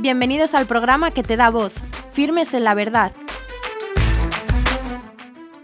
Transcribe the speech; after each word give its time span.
Bienvenidos 0.00 0.54
al 0.54 0.66
programa 0.66 1.10
que 1.10 1.24
te 1.24 1.36
da 1.36 1.50
voz, 1.50 1.72
Firmes 2.12 2.54
en 2.54 2.62
la 2.62 2.74
Verdad, 2.74 3.10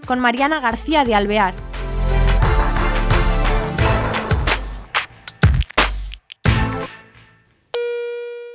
con 0.07 0.19
Mariana 0.19 0.59
García 0.59 1.05
de 1.05 1.15
Alvear. 1.15 1.55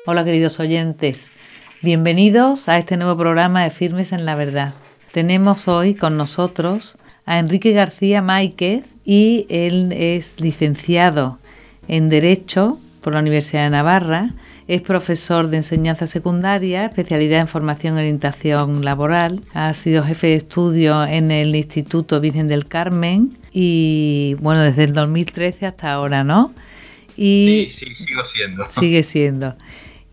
Hola 0.05 0.26
queridos 0.26 0.60
oyentes, 0.60 1.32
bienvenidos 1.82 2.68
a 2.68 2.77
este 2.77 2.98
nuevo 2.98 3.18
programa 3.18 3.64
de 3.64 3.70
Firmes 3.70 4.11
en 4.11 4.25
la 4.25 4.36
Verdad. 4.36 4.73
Tenemos 5.14 5.70
hoy 5.70 5.96
con 5.96 6.18
nosotros 6.18 6.98
a 7.25 7.39
Enrique 7.39 7.71
García 7.71 8.21
Máiquez 8.21 8.86
y 9.05 9.46
él 9.48 9.93
es 9.93 10.41
licenciado 10.41 11.40
en 11.88 12.09
Derecho 12.09 12.80
por 13.00 13.14
la 13.14 13.22
Universidad 13.22 13.64
de 13.64 13.70
Navarra 13.70 14.32
es 14.70 14.84
profesor 14.84 15.48
de 15.48 15.58
enseñanza 15.58 16.05
secundaria, 16.05 16.86
especialidad 16.86 17.40
en 17.40 17.48
formación 17.48 17.96
y 17.96 18.02
orientación 18.02 18.86
laboral. 18.86 19.41
Ha 19.55 19.73
sido 19.73 20.04
jefe 20.04 20.27
de 20.27 20.36
estudio 20.36 21.04
en 21.05 21.32
el 21.32 21.55
Instituto 21.55 22.22
Virgen 22.22 22.48
del 22.48 22.68
Carmen 22.68 23.36
y 23.52 24.36
bueno, 24.41 24.62
desde 24.62 24.84
el 24.84 24.94
2013 24.94 25.66
hasta 25.66 25.91
ahora, 25.91 26.24
¿no? 26.24 26.54
Y 27.18 27.66
sí, 27.72 27.88
sí, 27.96 27.96
sigo 27.96 28.24
siendo. 28.24 28.68
Sigue 28.80 29.02
siendo. 29.02 29.55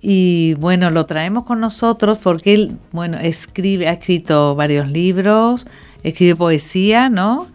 Y 0.00 0.54
bueno, 0.54 0.88
lo 0.88 1.04
traemos 1.04 1.44
con 1.44 1.60
nosotros 1.60 2.16
porque 2.22 2.54
él, 2.54 2.78
bueno, 2.92 3.18
escribe, 3.18 3.88
ha 3.88 3.92
escrito 3.92 4.54
varios 4.54 4.88
libros, 4.88 5.66
escribe 6.02 6.34
poesía, 6.34 7.10
¿no? 7.10 7.46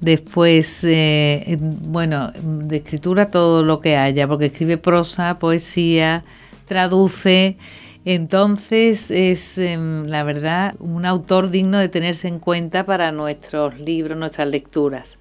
Después, 0.00 0.84
eh, 0.84 1.58
bueno, 1.60 2.32
de 2.42 2.78
escritura 2.78 3.30
todo 3.30 3.62
lo 3.62 3.80
que 3.80 3.98
haya, 3.98 4.26
porque 4.26 4.46
escribe 4.46 4.78
prosa, 4.78 5.38
poesía, 5.38 6.24
traduce. 6.70 7.58
Entonces 8.04 9.10
es, 9.10 9.58
em, 9.58 10.06
la 10.06 10.22
verdad, 10.22 10.76
un 10.78 11.04
autor 11.04 11.50
digno 11.50 11.78
de 11.78 11.88
tenerse 11.88 12.28
en 12.28 12.38
cuenta 12.38 12.86
para 12.86 13.10
nuestros 13.10 13.80
libros, 13.80 14.16
nuestras 14.16 14.46
lecturas. 14.46 15.18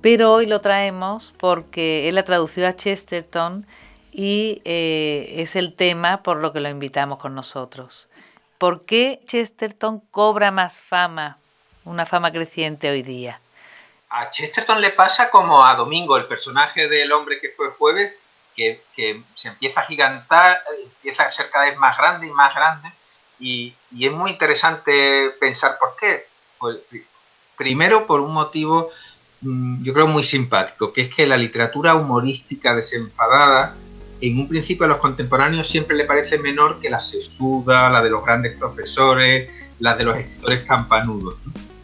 Pero 0.00 0.32
hoy 0.32 0.46
lo 0.46 0.60
traemos 0.60 1.34
porque 1.36 2.08
él 2.08 2.16
ha 2.16 2.24
traducido 2.24 2.68
a 2.68 2.76
Chesterton 2.76 3.66
y 4.12 4.62
eh, 4.64 5.34
es 5.38 5.56
el 5.56 5.74
tema 5.74 6.22
por 6.22 6.36
lo 6.36 6.52
que 6.52 6.60
lo 6.60 6.68
invitamos 6.68 7.18
con 7.18 7.34
nosotros. 7.34 8.08
¿Por 8.56 8.84
qué 8.84 9.20
Chesterton 9.26 10.00
cobra 10.12 10.52
más 10.52 10.80
fama, 10.80 11.38
una 11.84 12.06
fama 12.06 12.30
creciente 12.30 12.88
hoy 12.88 13.02
día? 13.02 13.40
a 14.16 14.30
Chesterton 14.30 14.80
le 14.80 14.90
pasa 14.90 15.28
como 15.28 15.66
a 15.66 15.74
Domingo, 15.74 16.16
el 16.16 16.26
personaje 16.26 16.86
del 16.86 17.10
hombre 17.10 17.40
que 17.40 17.50
fue 17.50 17.70
jueves, 17.70 18.12
que, 18.54 18.82
se 19.34 19.48
empieza 19.48 19.80
a 19.80 19.84
gigantar, 19.84 20.58
empieza 20.82 21.24
a 21.24 21.30
ser 21.30 21.50
cada 21.50 21.66
vez 21.66 21.76
más 21.78 21.96
grande 21.96 22.26
y 22.26 22.30
más 22.30 22.54
grande, 22.54 22.88
y, 23.38 23.74
es 23.98 24.12
muy 24.12 24.32
interesante 24.32 25.30
pensar 25.40 25.76
por 25.78 25.96
qué. 25.96 26.26
Pues, 26.58 26.78
primero, 27.56 28.06
por 28.06 28.20
un 28.20 28.32
motivo, 28.32 28.90
mm, 29.40 29.82
yo 29.82 29.92
creo, 29.92 30.06
muy 30.06 30.22
simpático, 30.22 30.92
que 30.92 31.02
es 31.02 31.14
que 31.14 31.26
la 31.26 31.36
literatura 31.36 31.94
humorística 31.94 32.74
desenfadada, 32.74 33.76
en 34.20 34.38
un 34.38 34.48
principio 34.48 34.86
a 34.86 34.88
los 34.88 34.98
contemporáneos 34.98 35.68
siempre 35.68 35.96
le 35.96 36.04
parece 36.04 36.38
menor 36.38 36.78
que 36.80 36.88
la 36.88 37.00
sesuda, 37.00 37.90
la 37.90 38.02
de 38.02 38.10
los 38.10 38.24
grandes 38.24 38.56
profesores, 38.56 39.50
la 39.80 39.96
de 39.96 40.04
los 40.04 40.16
escritores 40.16 40.62
campanudos. 40.62 41.36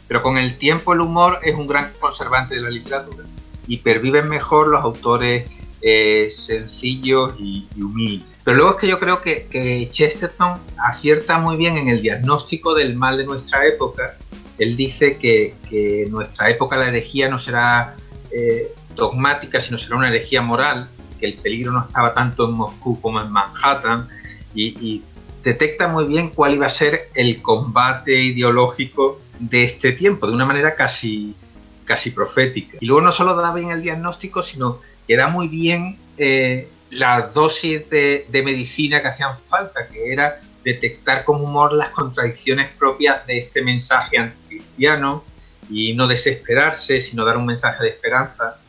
Pero 0.08 0.22
con 0.22 0.38
el 0.38 0.56
tiempo 0.56 0.92
el 0.92 1.00
humor 1.00 1.41
es 1.42 1.54
un 1.54 1.66
gran 1.66 1.92
conservante 2.00 2.54
de 2.54 2.62
la 2.62 2.70
literatura 2.70 3.24
y 3.66 3.78
perviven 3.78 4.28
mejor 4.28 4.68
los 4.68 4.82
autores 4.82 5.50
eh, 5.82 6.28
sencillos 6.30 7.34
y, 7.38 7.66
humildes. 7.76 8.28
Pero 8.44 8.56
luego 8.56 8.72
es 8.72 8.76
que 8.78 8.88
yo 8.88 8.98
creo 8.98 9.20
que, 9.20 9.88
Chesterton 9.90 10.60
acierta 10.76 11.38
muy 11.38 11.56
bien 11.56 11.76
en 11.76 11.88
el 11.88 12.02
diagnóstico 12.02 12.74
del 12.74 12.96
mal 12.96 13.16
de 13.18 13.24
nuestra 13.24 13.66
época. 13.66 14.16
Él 14.58 14.76
dice 14.76 15.16
que, 15.16 15.54
en 15.70 16.10
nuestra 16.10 16.50
época 16.50 16.76
la 16.76 16.88
herejía 16.88 17.28
no 17.28 17.38
será 17.38 17.96
eh, 18.30 18.72
dogmática, 18.94 19.60
sino 19.60 19.78
será 19.78 19.96
una 19.96 20.08
herejía 20.08 20.42
moral, 20.42 20.88
que 21.19 21.26
el 21.26 21.34
peligro 21.34 21.72
no 21.72 21.80
estaba 21.80 22.14
tanto 22.14 22.46
en 22.48 22.52
Moscú 22.52 23.00
como 23.00 23.20
en 23.20 23.30
Manhattan, 23.30 24.08
y, 24.54 24.69
y 24.80 25.02
detecta 25.42 25.88
muy 25.88 26.04
bien 26.04 26.30
cuál 26.30 26.54
iba 26.54 26.66
a 26.66 26.70
ser 26.70 27.08
el 27.14 27.40
combate 27.40 28.20
ideológico 28.20 29.20
de 29.38 29.64
este 29.64 29.92
tiempo, 29.92 30.26
de 30.26 30.34
una 30.34 30.44
manera 30.44 30.74
casi, 30.74 31.34
casi 31.84 32.10
profética. 32.10 32.78
Y 32.80 32.86
luego 32.86 33.00
no 33.00 33.12
solo 33.12 33.34
da 33.34 33.52
bien 33.52 33.70
el 33.70 33.82
diagnóstico, 33.82 34.42
sino 34.42 34.80
que 35.10 35.16
da 35.16 35.26
muy 35.26 35.48
bien 35.48 35.98
eh, 36.19 36.69
las 36.91 37.34
dosis 37.34 37.91
de, 37.91 38.25
medicina 38.44 39.03
que 39.03 39.09
hacían 39.09 39.37
falta, 39.48 39.88
que 39.88 40.12
era 40.12 40.38
detectar 40.62 41.25
con 41.25 41.43
humor 41.43 41.72
las 41.72 41.91
contradicciones 41.91 42.69
propias 42.78 43.26
de 43.26 43.38
este 43.38 43.60
mensaje 43.60 44.19
anticristiano 44.19 45.25
y 45.69 45.94
no 45.94 46.06
desesperarse, 46.06 47.00
sino 47.00 47.25
dar 47.25 47.38
un 47.38 47.47
mensaje 47.47 47.82
de 47.82 47.88
esperanza. 47.88 48.60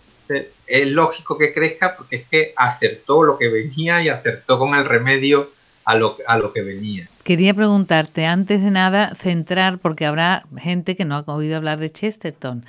Es 0.65 0.87
lógico 0.87 1.37
que 1.37 1.53
crezca 1.53 1.95
porque 1.95 2.15
es 2.15 2.23
que 2.27 2.53
acertó 2.55 3.21
lo 3.21 3.37
que 3.37 3.47
venía 3.47 4.01
y 4.01 4.09
acertó 4.09 4.57
con 4.57 4.73
el 4.73 4.85
remedio 4.85 5.51
a 5.85 5.93
lo, 5.93 6.17
a 6.25 6.39
lo 6.39 6.51
que 6.53 6.63
venía. 6.63 7.07
Quería 7.23 7.53
preguntarte, 7.53 8.25
antes 8.25 8.63
de 8.63 8.71
nada, 8.71 9.13
centrar, 9.13 9.77
porque 9.77 10.07
habrá 10.07 10.43
gente 10.57 10.95
que 10.95 11.05
no 11.05 11.17
ha 11.17 11.23
oído 11.35 11.57
hablar 11.57 11.79
de 11.79 11.91
Chesterton. 11.91 12.65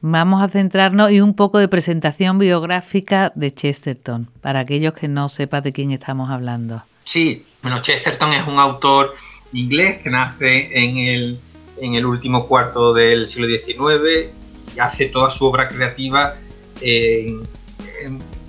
Vamos 0.00 0.42
a 0.42 0.48
centrarnos 0.48 1.10
y 1.10 1.20
un 1.20 1.34
poco 1.34 1.58
de 1.58 1.68
presentación 1.68 2.38
biográfica 2.38 3.32
de 3.34 3.50
Chesterton, 3.50 4.28
para 4.40 4.60
aquellos 4.60 4.94
que 4.94 5.08
no 5.08 5.28
sepan 5.28 5.62
de 5.62 5.72
quién 5.72 5.90
estamos 5.90 6.30
hablando. 6.30 6.82
Sí, 7.04 7.44
bueno, 7.62 7.80
Chesterton 7.80 8.32
es 8.32 8.46
un 8.46 8.58
autor 8.58 9.14
inglés 9.52 10.02
que 10.02 10.10
nace 10.10 10.70
en 10.72 10.98
el, 10.98 11.40
en 11.80 11.94
el 11.94 12.04
último 12.04 12.46
cuarto 12.46 12.92
del 12.92 13.26
siglo 13.26 13.48
XIX 13.48 14.30
y 14.74 14.78
hace 14.78 15.06
toda 15.06 15.30
su 15.30 15.46
obra 15.46 15.68
creativa 15.68 16.34
en, 16.80 17.42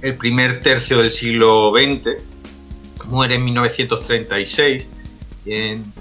el 0.02 0.16
primer 0.16 0.62
tercio 0.62 1.00
del 1.00 1.10
siglo 1.10 1.72
XX 1.72 2.24
muere 3.06 3.36
en 3.36 3.46
1936 3.46 4.88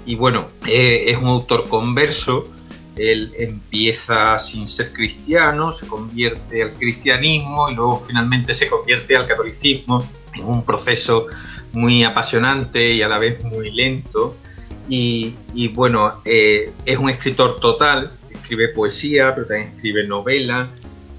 y 0.05 0.15
bueno, 0.15 0.47
eh, 0.67 1.05
es 1.07 1.17
un 1.17 1.27
autor 1.27 1.69
converso, 1.69 2.49
él 2.97 3.33
empieza 3.37 4.39
sin 4.39 4.67
ser 4.67 4.91
cristiano, 4.91 5.71
se 5.71 5.87
convierte 5.87 6.63
al 6.63 6.73
cristianismo 6.73 7.69
y 7.69 7.75
luego 7.75 8.01
finalmente 8.01 8.53
se 8.53 8.67
convierte 8.67 9.15
al 9.15 9.25
catolicismo 9.25 10.07
en 10.33 10.45
un 10.45 10.63
proceso 10.63 11.27
muy 11.73 12.03
apasionante 12.03 12.91
y 12.91 13.01
a 13.01 13.07
la 13.07 13.19
vez 13.19 13.43
muy 13.43 13.71
lento. 13.71 14.35
Y, 14.89 15.35
bueno, 15.73 16.21
eh, 16.23 16.71
es 16.85 16.97
un 16.97 17.09
escritor 17.09 17.59
total, 17.59 18.11
escribe 18.31 18.69
poesía, 18.69 19.35
pero 19.35 19.45
también 19.45 19.73
escribe 19.75 20.07
novela, 20.07 20.69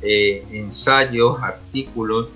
eh, 0.01 0.43
ensayos, 0.53 1.39
artículos, 1.43 2.29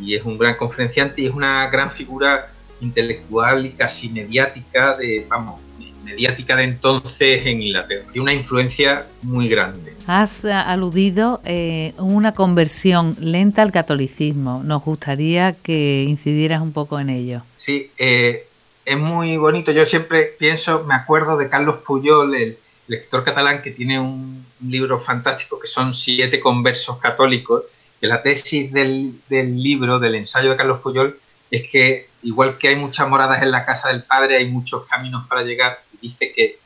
y 0.00 0.14
es 0.14 0.24
un 0.24 0.38
gran 0.38 0.56
conferenciante 0.56 1.22
y 1.22 1.26
es 1.26 1.34
una 1.34 1.68
gran 1.68 1.90
figura 1.90 2.52
intelectual 2.80 3.66
y 3.66 3.70
casi 3.70 4.08
mediática 4.10 4.96
de, 4.96 5.26
vamos, 5.28 5.60
mediática 6.06 6.56
de 6.56 6.62
entonces 6.62 7.44
en 7.46 7.60
Inglaterra. 7.60 8.04
Tiene 8.12 8.22
una 8.22 8.32
influencia 8.32 9.06
muy 9.22 9.48
grande. 9.48 9.94
Has 10.06 10.44
eh, 10.44 10.52
aludido 10.52 11.40
eh, 11.44 11.94
una 11.98 12.32
conversión 12.32 13.16
lenta 13.20 13.62
al 13.62 13.72
catolicismo. 13.72 14.62
Nos 14.64 14.84
gustaría 14.84 15.52
que 15.52 16.04
incidieras 16.08 16.62
un 16.62 16.72
poco 16.72 17.00
en 17.00 17.10
ello. 17.10 17.42
Sí, 17.56 17.90
eh, 17.98 18.46
es 18.84 18.96
muy 18.96 19.36
bonito. 19.36 19.72
Yo 19.72 19.84
siempre 19.84 20.34
pienso, 20.38 20.84
me 20.84 20.94
acuerdo 20.94 21.36
de 21.36 21.48
Carlos 21.48 21.78
Puyol, 21.84 22.34
el, 22.34 22.58
lector 22.88 23.24
catalán, 23.24 23.62
que 23.62 23.72
tiene 23.72 23.98
un 23.98 24.46
libro 24.64 25.00
fantástico 25.00 25.58
que 25.58 25.66
son 25.66 25.92
Siete 25.92 26.38
conversos 26.38 26.98
católicos. 26.98 27.64
Que 28.00 28.06
la 28.06 28.22
tesis 28.22 28.72
del, 28.72 29.14
del 29.28 29.60
libro, 29.60 29.98
del 29.98 30.14
ensayo 30.14 30.50
de 30.50 30.56
Carlos 30.56 30.80
Puyol, 30.80 31.18
es 31.50 31.70
que 31.70 32.08
igual 32.22 32.58
que 32.58 32.68
hay 32.68 32.76
muchas 32.76 33.08
moradas 33.08 33.42
en 33.42 33.50
la 33.50 33.64
casa 33.64 33.88
del 33.88 34.02
Padre, 34.02 34.38
hay 34.38 34.48
muchos 34.48 34.86
caminos 34.86 35.26
para 35.28 35.42
llegar. 35.42 35.80
Dice 36.00 36.32
que, 36.32 36.58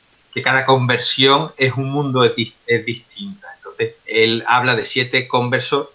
cada 0.43 0.65
conversión 0.65 1.53
es 1.59 1.75
un 1.75 1.91
mundo 1.91 2.25
es, 2.25 2.35
distinta. 2.87 3.49
Entonces, 3.57 3.95
él 4.07 4.43
habla 4.47 4.75
de 4.75 4.85
siete 4.85 5.29
conversos 5.29 5.89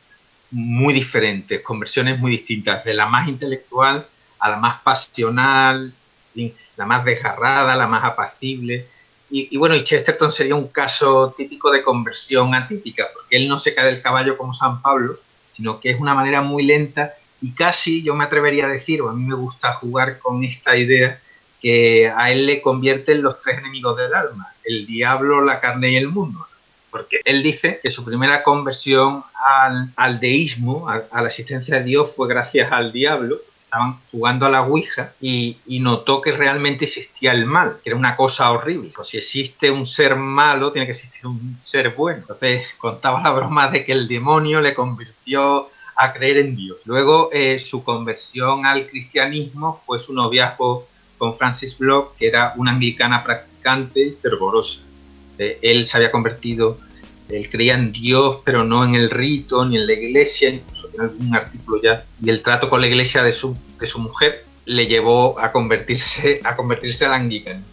muy 0.52 0.94
diferentes, 0.94 1.62
conversiones 1.62 2.20
muy 2.20 2.32
distintas, 2.32 2.84
de 2.84 2.94
la 2.94 3.08
más 3.08 3.28
intelectual 3.28 4.06
a 4.40 4.50
la 4.50 4.58
más 4.58 4.82
pasional, 4.82 5.94
la 6.76 6.86
más 6.86 7.06
desgarrada, 7.06 7.76
la 7.76 7.88
más 7.88 8.04
apacible. 8.04 8.86
Y, 9.30 9.48
y, 9.50 9.58
bueno, 9.58 9.74
y 9.74 9.84
Chesterton 9.84 10.32
sería 10.32 10.54
un 10.54 10.68
caso 10.68 11.34
típico 11.36 11.72
de 11.72 11.82
conversión 11.82 12.54
atípica, 12.54 13.08
porque 13.14 13.38
él 13.38 13.48
no 13.48 13.58
se 13.58 13.74
cae 13.74 13.86
del 13.86 14.02
caballo 14.02 14.38
como 14.38 14.54
San 14.54 14.82
Pablo, 14.82 15.18
sino 15.54 15.80
que 15.80 15.90
es 15.90 16.00
una 16.00 16.14
manera 16.14 16.42
muy 16.42 16.64
lenta 16.64 17.14
y 17.46 17.52
casi 17.52 18.02
yo 18.02 18.16
me 18.16 18.24
atrevería 18.24 18.66
a 18.66 18.70
decir, 18.70 19.04
o 19.04 19.10
a 19.10 19.14
mí 19.14 19.24
me 19.24 19.36
gusta 19.36 19.72
jugar 19.72 20.18
con 20.18 20.44
esta 20.44 20.76
idea, 20.76 21.20
que 21.62 22.10
a 22.10 22.32
él 22.32 22.48
le 22.48 22.60
convierten 22.60 23.22
los 23.22 23.40
tres 23.40 23.60
enemigos 23.60 23.96
del 23.98 24.16
alma, 24.16 24.52
el 24.64 24.88
diablo, 24.88 25.42
la 25.42 25.60
carne 25.60 25.92
y 25.92 25.96
el 25.96 26.08
mundo. 26.08 26.48
Porque 26.90 27.20
él 27.24 27.44
dice 27.44 27.80
que 27.84 27.92
su 27.92 28.04
primera 28.04 28.42
conversión 28.42 29.24
al, 29.48 29.92
al 29.96 30.20
deísmo, 30.20 30.90
a, 30.90 31.22
la 31.22 31.28
existencia 31.28 31.76
de 31.76 31.84
Dios, 31.84 32.16
fue 32.16 32.28
gracias 32.28 32.72
al 32.72 32.92
diablo, 32.92 33.38
estaban 33.64 34.00
jugando 34.10 34.48
a 34.48 34.50
la 34.50 34.64
Ouija 34.64 35.14
y, 35.22 35.60
notó 35.82 36.22
que 36.22 36.32
realmente 36.32 36.86
existía 36.86 37.32
el 37.32 37.46
mal, 37.46 37.78
que 37.84 37.92
era 37.92 38.00
una 38.00 38.16
cosa 38.16 38.50
horrible. 38.50 38.92
Pues 38.96 39.10
si 39.10 39.18
existe 39.18 39.70
un 39.70 39.86
ser 39.86 40.16
malo, 40.16 40.72
tiene 40.72 40.88
que 40.88 40.94
existir 40.94 41.28
un 41.28 41.58
ser 41.60 41.92
bueno. 41.92 42.22
Entonces 42.22 42.66
contaba 42.80 43.22
la 43.22 43.30
broma 43.30 43.68
de 43.68 43.86
que 43.86 43.92
el 43.92 44.08
demonio 44.08 44.62
le 44.62 44.74
convirtió 44.74 45.70
a 45.96 46.14
creer 46.14 46.38
en 46.38 46.56
Dios. 46.56 46.78
Luego 46.86 47.30
eh, 47.32 47.60
su 47.60 47.84
conversión 47.84 48.66
al 48.66 48.88
cristianismo 48.88 49.74
fue 49.74 50.00
su 50.00 50.14
noviazgo 50.14 50.88
con 51.18 51.36
Francis 51.36 51.78
Block, 51.78 52.16
que 52.18 52.28
era 52.28 52.54
una 52.58 52.72
anglicana 52.72 53.24
practicante 53.24 54.08
y 54.08 54.12
fervorosa. 54.12 54.82
Eh, 55.38 55.60
él 55.62 55.86
se 55.86 55.98
había 55.98 56.12
convertido 56.12 56.78
él 57.30 57.50
creía 57.50 57.74
en 57.74 57.92
Dios, 57.92 58.40
pero 58.46 58.64
no 58.64 58.86
en 58.86 58.96
el 58.96 59.10
rito 59.10 59.66
ni 59.66 59.78
en 59.78 59.88
la 59.88 59.94
iglesia, 59.94 60.50
incluso 60.50 60.90
en 60.94 61.02
algún 61.02 61.36
artículo 61.36 61.82
ya. 61.82 62.06
Y 62.22 62.30
el 62.30 62.42
trato 62.42 62.70
con 62.70 62.82
la 62.82 62.88
iglesia 62.88 63.24
de 63.24 63.32
su, 63.32 63.58
de 63.80 63.88
su 63.88 64.00
mujer 64.00 64.46
le 64.66 64.86
llevó 64.86 65.40
a 65.40 65.52
convertirse, 65.52 66.40
a 66.44 66.56
convertirse 66.56 67.06
al 67.06 67.14
anglicano. 67.14 67.64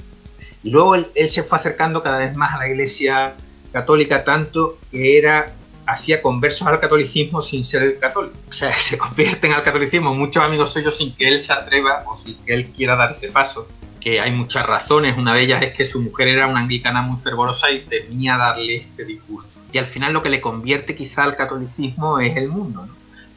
Y 0.62 0.70
luego 0.70 0.94
él, 0.94 1.28
se 1.28 1.42
fue 1.42 1.58
acercando 1.58 2.02
cada 2.02 2.18
vez 2.18 2.34
más 2.34 2.54
a 2.54 2.58
la 2.58 2.68
iglesia 2.68 3.34
católica, 3.72 4.24
tanto 4.24 4.78
que 4.90 5.18
era 5.18 5.52
hacía 5.86 6.22
conversos 6.22 6.66
al 6.68 6.80
catolicismo 6.80 7.42
sin 7.42 7.64
ser 7.64 7.98
católico. 7.98 8.36
O 8.48 8.52
sea, 8.52 8.72
se 8.74 8.98
convierten 8.98 9.52
al 9.52 9.62
catolicismo 9.62 10.14
muchos 10.14 10.42
amigos 10.42 10.72
suyos 10.72 10.96
sin 10.96 11.14
que 11.14 11.28
él 11.28 11.38
se 11.38 11.52
atreva 11.52 12.04
o 12.06 12.16
sin 12.16 12.36
que 12.44 12.54
él 12.54 12.66
quiera 12.66 12.96
dar 12.96 13.12
ese 13.12 13.30
paso 13.30 13.68
que 14.02 14.20
hay 14.20 14.32
muchas 14.32 14.66
razones. 14.66 15.16
Una 15.16 15.34
de 15.34 15.42
ellas 15.42 15.62
es 15.62 15.74
que 15.74 15.86
su 15.86 16.00
mujer 16.00 16.28
era 16.28 16.48
una 16.48 16.60
anglicana 16.60 17.02
muy 17.02 17.16
fervorosa 17.18 17.70
y 17.70 17.80
temía 17.80 18.36
darle 18.36 18.76
este 18.76 19.04
disgusto. 19.04 19.60
Y 19.72 19.78
al 19.78 19.86
final 19.86 20.12
lo 20.12 20.22
que 20.22 20.28
le 20.28 20.40
convierte 20.40 20.94
quizá 20.94 21.22
al 21.22 21.36
catolicismo 21.36 22.18
es 22.18 22.36
el 22.36 22.48
mundo, 22.48 22.86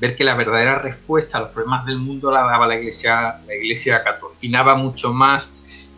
ver 0.02 0.16
que 0.16 0.24
la 0.24 0.34
verdadera 0.34 0.80
respuesta 0.80 1.38
a 1.38 1.42
los 1.42 1.52
problemas 1.52 1.86
del 1.86 2.00
mundo 2.00 2.32
la 2.32 2.42
daba 2.42 2.68
la 2.68 2.76
iglesia, 2.76 3.40
la 3.46 3.56
iglesia 3.56 4.04
católica. 4.04 4.26
Mucho 4.76 5.12
más 5.12 5.50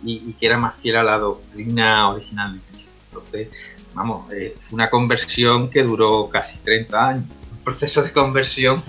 y, 0.04 0.34
que 0.34 0.46
era 0.46 0.58
más 0.58 0.76
fiel 0.76 0.98
a 0.98 1.04
la 1.04 1.18
doctrina 1.18 2.10
original 2.10 2.54
de 2.54 2.60
Cristo. 2.70 2.92
Entonces, 3.10 3.50
vamos, 3.98 4.32
eh, 4.32 4.56
una 4.72 4.90
conversión 4.90 5.70
que 5.70 5.84
duró 5.84 6.30
casi 6.30 6.60
30 6.60 7.10
años. 7.10 7.26
Un 7.58 7.64
proceso 7.64 8.02
de 8.02 8.12
conversión. 8.14 8.82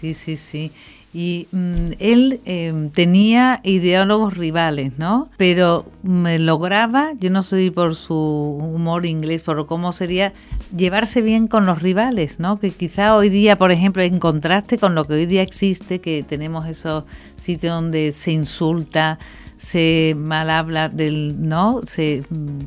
Sí, 0.00 0.14
sí, 0.14 0.36
sí 0.36 0.72
y 1.14 1.46
mm, 1.52 1.92
él 2.00 2.40
em, 2.44 2.90
tenía 2.90 3.60
ideólogos 3.62 4.36
rivales, 4.36 4.98
¿no? 4.98 5.28
Pero 5.36 5.86
me 6.02 6.40
lograba, 6.40 7.12
yo 7.20 7.30
no 7.30 7.44
soy 7.44 7.70
por 7.70 7.94
su 7.94 8.16
humor 8.16 9.06
inglés, 9.06 9.42
por 9.42 9.64
cómo 9.66 9.92
sería 9.92 10.32
llevarse 10.76 11.22
bien 11.22 11.46
con 11.46 11.66
los 11.66 11.80
rivales, 11.80 12.40
¿no? 12.40 12.58
Que 12.58 12.72
quizá 12.72 13.14
hoy 13.14 13.28
día, 13.28 13.56
por 13.56 13.70
ejemplo, 13.70 14.02
en 14.02 14.18
contraste 14.18 14.76
con 14.76 14.96
lo 14.96 15.04
que 15.04 15.14
hoy 15.14 15.26
día 15.26 15.42
existe, 15.42 16.00
que 16.00 16.24
tenemos 16.28 16.66
esos 16.66 17.04
sitios 17.36 17.74
donde 17.76 18.10
se 18.10 18.32
insulta, 18.32 19.20
se 19.56 20.16
mal 20.18 20.50
habla 20.50 20.88
del, 20.88 21.48
¿no? 21.48 21.80
Se, 21.86 22.24
mm, 22.28 22.58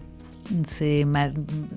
se, 0.68 1.06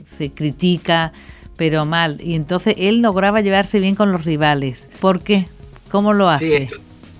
se 0.06 0.30
critica, 0.30 1.12
pero 1.56 1.84
mal. 1.84 2.20
Y 2.20 2.34
entonces 2.34 2.74
él 2.78 3.00
lograba 3.00 3.40
llevarse 3.40 3.80
bien 3.80 3.94
con 3.94 4.12
los 4.12 4.24
rivales. 4.24 4.88
¿Por 5.00 5.22
qué? 5.22 5.46
¿Cómo 5.90 6.12
lo 6.12 6.28
hace? 6.28 6.68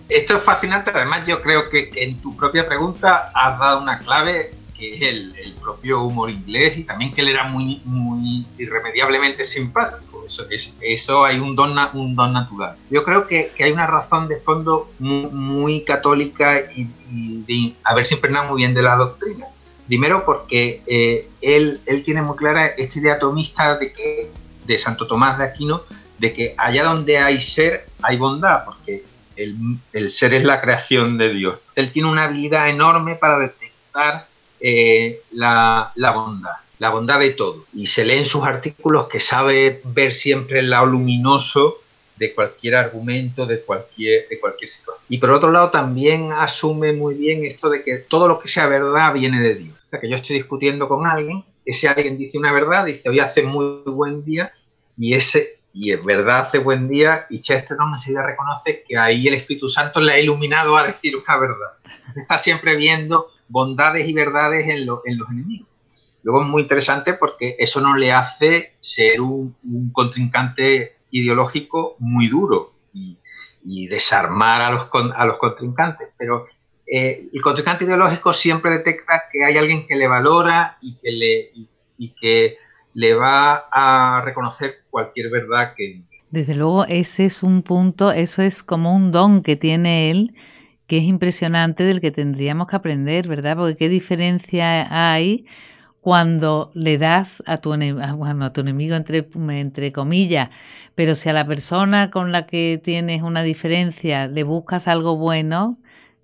esto, 0.09 0.37
es 0.37 0.43
fascinante. 0.43 0.91
Además, 0.95 1.27
yo 1.27 1.41
creo 1.41 1.69
que, 1.71 1.91
en 1.95 2.21
tu 2.21 2.37
propia 2.37 2.67
pregunta 2.67 3.31
has 3.35 3.59
dado 3.59 3.81
una 3.81 3.99
clave 3.99 4.55
que 4.77 4.95
es 4.95 5.03
el, 5.03 5.55
propio 5.61 6.03
humor 6.05 6.31
inglés 6.31 6.79
y 6.79 6.85
también 6.85 7.13
que 7.13 7.21
él 7.21 7.29
era 7.29 7.45
muy, 7.45 7.83
muy 7.85 8.47
irremediablemente 8.59 9.45
simpático. 9.45 10.25
Eso, 10.25 10.47
eso, 10.81 11.25
hay 11.25 11.39
un 11.39 11.55
don, 11.55 11.77
un 11.93 12.17
don 12.17 12.33
natural. 12.33 12.77
Yo 12.89 13.05
creo 13.05 13.27
que, 13.27 13.53
hay 13.59 13.73
una 13.73 13.87
razón 13.87 14.27
de 14.27 14.37
fondo 14.39 14.91
muy, 14.99 15.85
católica 15.85 16.61
y, 16.75 16.89
de 17.47 17.75
haberse 17.85 18.15
impregnado 18.15 18.49
muy 18.49 18.63
bien 18.63 18.73
de 18.73 18.83
la 18.83 18.97
doctrina. 18.97 19.47
Primero 19.91 20.25
porque 20.25 20.83
eh, 20.87 21.29
él, 21.41 21.81
él 21.85 22.05
tiene 22.05 22.23
muy 22.23 22.37
clara 22.37 22.69
esta 22.69 23.01
idea 23.01 23.15
atomista 23.15 23.77
de 23.77 24.79
Santo 24.79 25.05
Tomás 25.09 25.37
de 25.37 25.43
Aquino 25.43 25.83
de 26.21 26.33
que 26.33 26.55
allá 26.57 26.85
donde 26.85 27.19
hay 27.19 27.41
ser 27.41 27.87
hay 28.01 28.17
bondad, 28.17 28.65
porque 28.65 29.03
el, 29.35 30.11
ser 30.11 30.33
es 30.35 30.45
la 30.45 30.61
creación 30.61 31.19
de 31.19 31.35
Dios. 31.35 31.59
Él 31.75 31.91
tiene 31.91 32.09
una 32.09 32.23
habilidad 32.23 32.69
enorme 32.69 33.17
para 33.17 33.41
detectar 33.41 34.29
eh, 34.61 35.23
la, 35.33 35.93
bondad, 36.15 36.53
la 36.79 36.91
bondad 36.91 37.19
de 37.19 37.31
todo. 37.31 37.65
Y 37.75 37.89
se 37.89 38.05
lee 38.05 38.19
en 38.19 38.25
sus 38.25 38.45
artículos 38.45 39.09
que 39.09 39.19
sabe 39.19 39.81
ver 39.83 40.15
siempre 40.15 40.61
el 40.61 40.71
lado 40.71 40.87
luminoso 40.87 41.79
de 42.15 42.33
cualquier 42.33 42.77
argumento, 42.77 43.45
de 43.45 43.61
cualquier, 43.61 44.29
de 44.29 44.39
cualquier 44.39 44.71
situación. 44.71 45.07
Y 45.09 45.19
por 45.19 45.31
otro 45.31 45.51
lado 45.51 45.71
también 45.71 46.31
asume 46.31 46.93
muy 46.93 47.17
bien 47.17 47.45
esto 47.45 47.69
de 47.71 47.83
que 47.83 47.97
todo 47.97 48.29
lo 48.29 48.39
que 48.39 48.47
sea 48.47 48.69
verdad 48.69 49.13
viene 49.15 49.41
de 49.41 49.57
Dios. 49.57 49.80
Sea, 49.91 49.99
que 49.99 50.09
yo 50.09 50.17
estoy 50.17 50.37
discutiendo 50.37 50.89
con 50.89 51.05
alguien, 51.05 51.45
ese 51.65 51.89
alguien 51.89 52.17
dice 52.17 52.39
una 52.39 52.53
verdad, 52.53 52.85
dice 52.85 53.09
hoy 53.09 53.19
hace 53.19 53.43
muy 53.43 53.83
buen 53.85 54.25
día, 54.25 54.53
y 54.97 55.15
ese 55.15 55.61
y 55.73 55.93
es 55.93 56.05
verdad 56.05 56.41
hace 56.41 56.59
buen 56.59 56.89
día 56.89 57.27
y 57.31 57.41
Chesterton 57.41 57.93
enseguida 57.93 58.27
reconoce 58.27 58.85
que 58.87 58.97
ahí 58.97 59.27
el 59.29 59.35
Espíritu 59.35 59.69
Santo 59.69 60.01
le 60.01 60.13
ha 60.13 60.21
iluminado 60.21 60.77
a 60.77 60.87
decir 60.87 61.17
una 61.17 61.39
verdad. 61.39 61.73
Está 62.17 62.39
siempre 62.39 62.77
viendo 62.77 63.27
bondades 63.49 64.09
y 64.09 64.13
verdades 64.13 64.69
en, 64.69 64.87
los 64.87 65.01
enemigos. 65.05 65.69
Luego 66.23 66.43
es 66.43 66.49
muy 66.49 66.63
interesante 66.63 67.15
porque 67.15 67.57
eso 67.59 67.81
no 67.81 67.97
le 67.97 68.13
hace 68.13 68.77
ser 68.81 69.21
un, 69.21 69.57
contrincante 69.93 70.99
ideológico 71.11 71.97
muy 71.99 72.29
duro 72.29 72.75
y, 72.93 73.17
desarmar 73.89 74.63
a 74.63 74.71
los, 74.73 74.89
a 75.15 75.27
los 75.27 75.39
contrincantes, 75.39 76.09
pero 76.17 76.45
eh, 76.93 77.29
el 77.33 77.43
contrincante 77.43 77.85
ideológico 77.85 78.33
siempre 78.33 78.71
detecta 78.73 79.25
que 79.31 79.45
hay 79.45 79.57
alguien 79.57 79.87
que 79.87 79.95
le 79.95 80.09
valora 80.09 80.77
y 80.83 80.97
que 80.97 81.13
le, 81.13 81.51
y 81.97 82.15
que 82.21 82.57
le 82.95 83.15
va 83.15 83.69
a 83.71 84.23
reconocer 84.25 84.85
cualquier 84.91 85.31
verdad 85.31 85.75
que 85.77 85.87
diga. 85.89 86.07
Desde 86.31 86.55
luego, 86.55 86.85
ese 86.87 87.25
es 87.25 87.43
un 87.43 87.63
punto, 87.63 88.13
eso 88.13 88.43
es 88.43 88.63
como 88.63 88.95
un 88.95 89.11
don 89.11 89.43
que 89.43 89.57
tiene 89.57 90.11
él, 90.11 90.35
que 90.87 90.99
es 90.99 91.05
impresionante 91.05 91.83
del 91.83 92.01
que 92.01 92.13
tendríamos 92.13 92.69
que 92.69 92.77
aprender, 92.77 93.27
¿verdad? 93.27 93.57
Porque 93.57 93.77
qué 93.77 93.89
diferencia 93.89 94.87
hay 94.91 95.45
cuando 96.01 96.71
le 96.75 96.99
das 96.99 97.43
a 97.47 97.59
tu, 97.59 97.73
a 97.73 98.53
tu 98.53 98.61
enemigo, 98.61 98.95
entre, 98.95 99.29
entre 99.51 99.93
comillas, 99.93 100.51
pero 100.95 101.15
si 101.15 101.29
a 101.29 101.33
la 101.33 101.47
persona 101.47 102.11
con 102.11 102.33
la 102.33 102.47
que 102.47 102.81
tienes 102.83 103.23
una 103.23 103.43
diferencia 103.43 104.27
le 104.29 104.45
buscas 104.45 104.89
algo 104.89 105.17
bueno, 105.17 105.79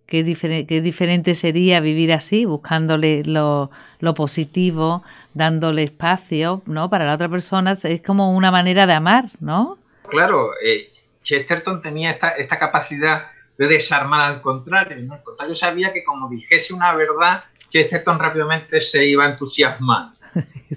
qué, 0.07 0.23
diferente 0.25 1.35
sería 1.35 1.81
vivir 1.81 2.13
así, 2.13 2.45
buscándole 2.45 3.23
lo, 3.25 3.71
positivo, 4.15 5.03
dándole 5.35 5.83
espacio, 5.83 6.63
¿no? 6.67 6.89
Para 6.89 7.07
la 7.07 7.15
otra 7.15 7.29
persona 7.29 7.73
es 7.83 8.03
como 8.03 8.35
una 8.35 8.51
manera 8.51 8.87
de 8.87 8.93
amar, 8.95 9.31
¿no? 9.41 9.79
Claro, 10.09 10.53
eh, 10.65 10.91
Chesterton 11.23 11.81
tenía 11.81 12.11
esta, 12.11 12.31
esta 12.31 12.59
capacidad 12.59 13.27
de 13.59 13.67
desarmar 13.67 14.21
al 14.33 14.41
contrario. 14.43 14.97
¿no? 15.03 15.21
Yo 15.49 15.55
sabía 15.55 15.93
que 15.93 16.05
como 16.05 16.29
dijese 16.29 16.75
una 16.75 16.95
verdad, 16.95 17.45
Chesterton 17.69 18.19
rápidamente 18.19 18.81
se 18.81 19.07
iba 19.07 19.27
a. 19.27 20.15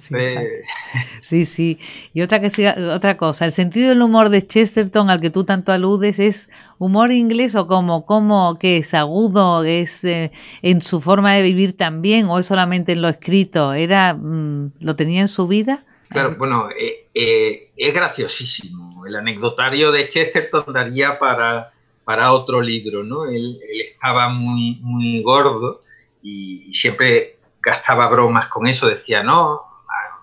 Sí, 1.22 1.46
sí, 1.46 1.80
Y 2.13 2.22
otra, 2.22 2.39
que, 2.39 2.70
otra 2.70 3.18
cosa, 3.18 3.46
el 3.46 3.51
sentido 3.51 3.89
del 3.89 4.01
humor 4.01 4.30
de 4.30 4.42
Chesterton 4.42 5.10
al 5.10 5.22
que 5.22 5.30
tú 5.30 5.44
tanto 5.44 5.72
aludes 5.72 6.20
es 6.20 6.50
humor 6.78 7.12
inglés 7.12 7.56
o 7.56 7.68
como, 7.68 8.06
como 8.06 8.58
que 8.58 8.78
es 8.78 8.94
agudo, 8.94 9.63
es 9.63 10.04
eh, 10.06 10.32
en 10.62 10.82
su 10.82 11.01
forma 11.01 11.34
de 11.34 11.44
vivir 11.44 11.75
también 11.75 12.28
o 12.28 12.39
es 12.39 12.46
solamente 12.46 12.94
en 12.94 13.01
lo 13.01 13.10
escrito. 13.10 13.74
Era, 13.74 14.13
mm, 14.13 14.72
¿Lo 14.80 14.96
tenía 14.96 15.22
en 15.22 15.28
su 15.28 15.48
vida? 15.48 15.84
Claro, 16.10 16.36
bueno, 16.38 16.70
eh, 16.72 17.08
eh, 17.13 17.72
es 17.78 17.94
graciosísimo. 17.94 19.06
El 19.06 19.16
anecdotario 19.16 19.92
de 19.92 20.08
Chesterton 20.08 20.74
daría 20.74 21.20
para, 21.20 21.72
para 22.04 22.32
otro 22.32 22.62
libro, 22.62 23.04
¿no? 23.04 23.25
Él, 23.25 23.60
estaba 23.72 24.30
muy, 24.30 24.80
muy 24.82 25.22
gordo 25.22 25.82
y 26.24 26.74
siempre 26.74 27.38
gastaba 27.62 28.08
bromas 28.08 28.48
con 28.48 28.68
eso, 28.68 28.88
decía, 28.88 29.24
no, 29.24 29.70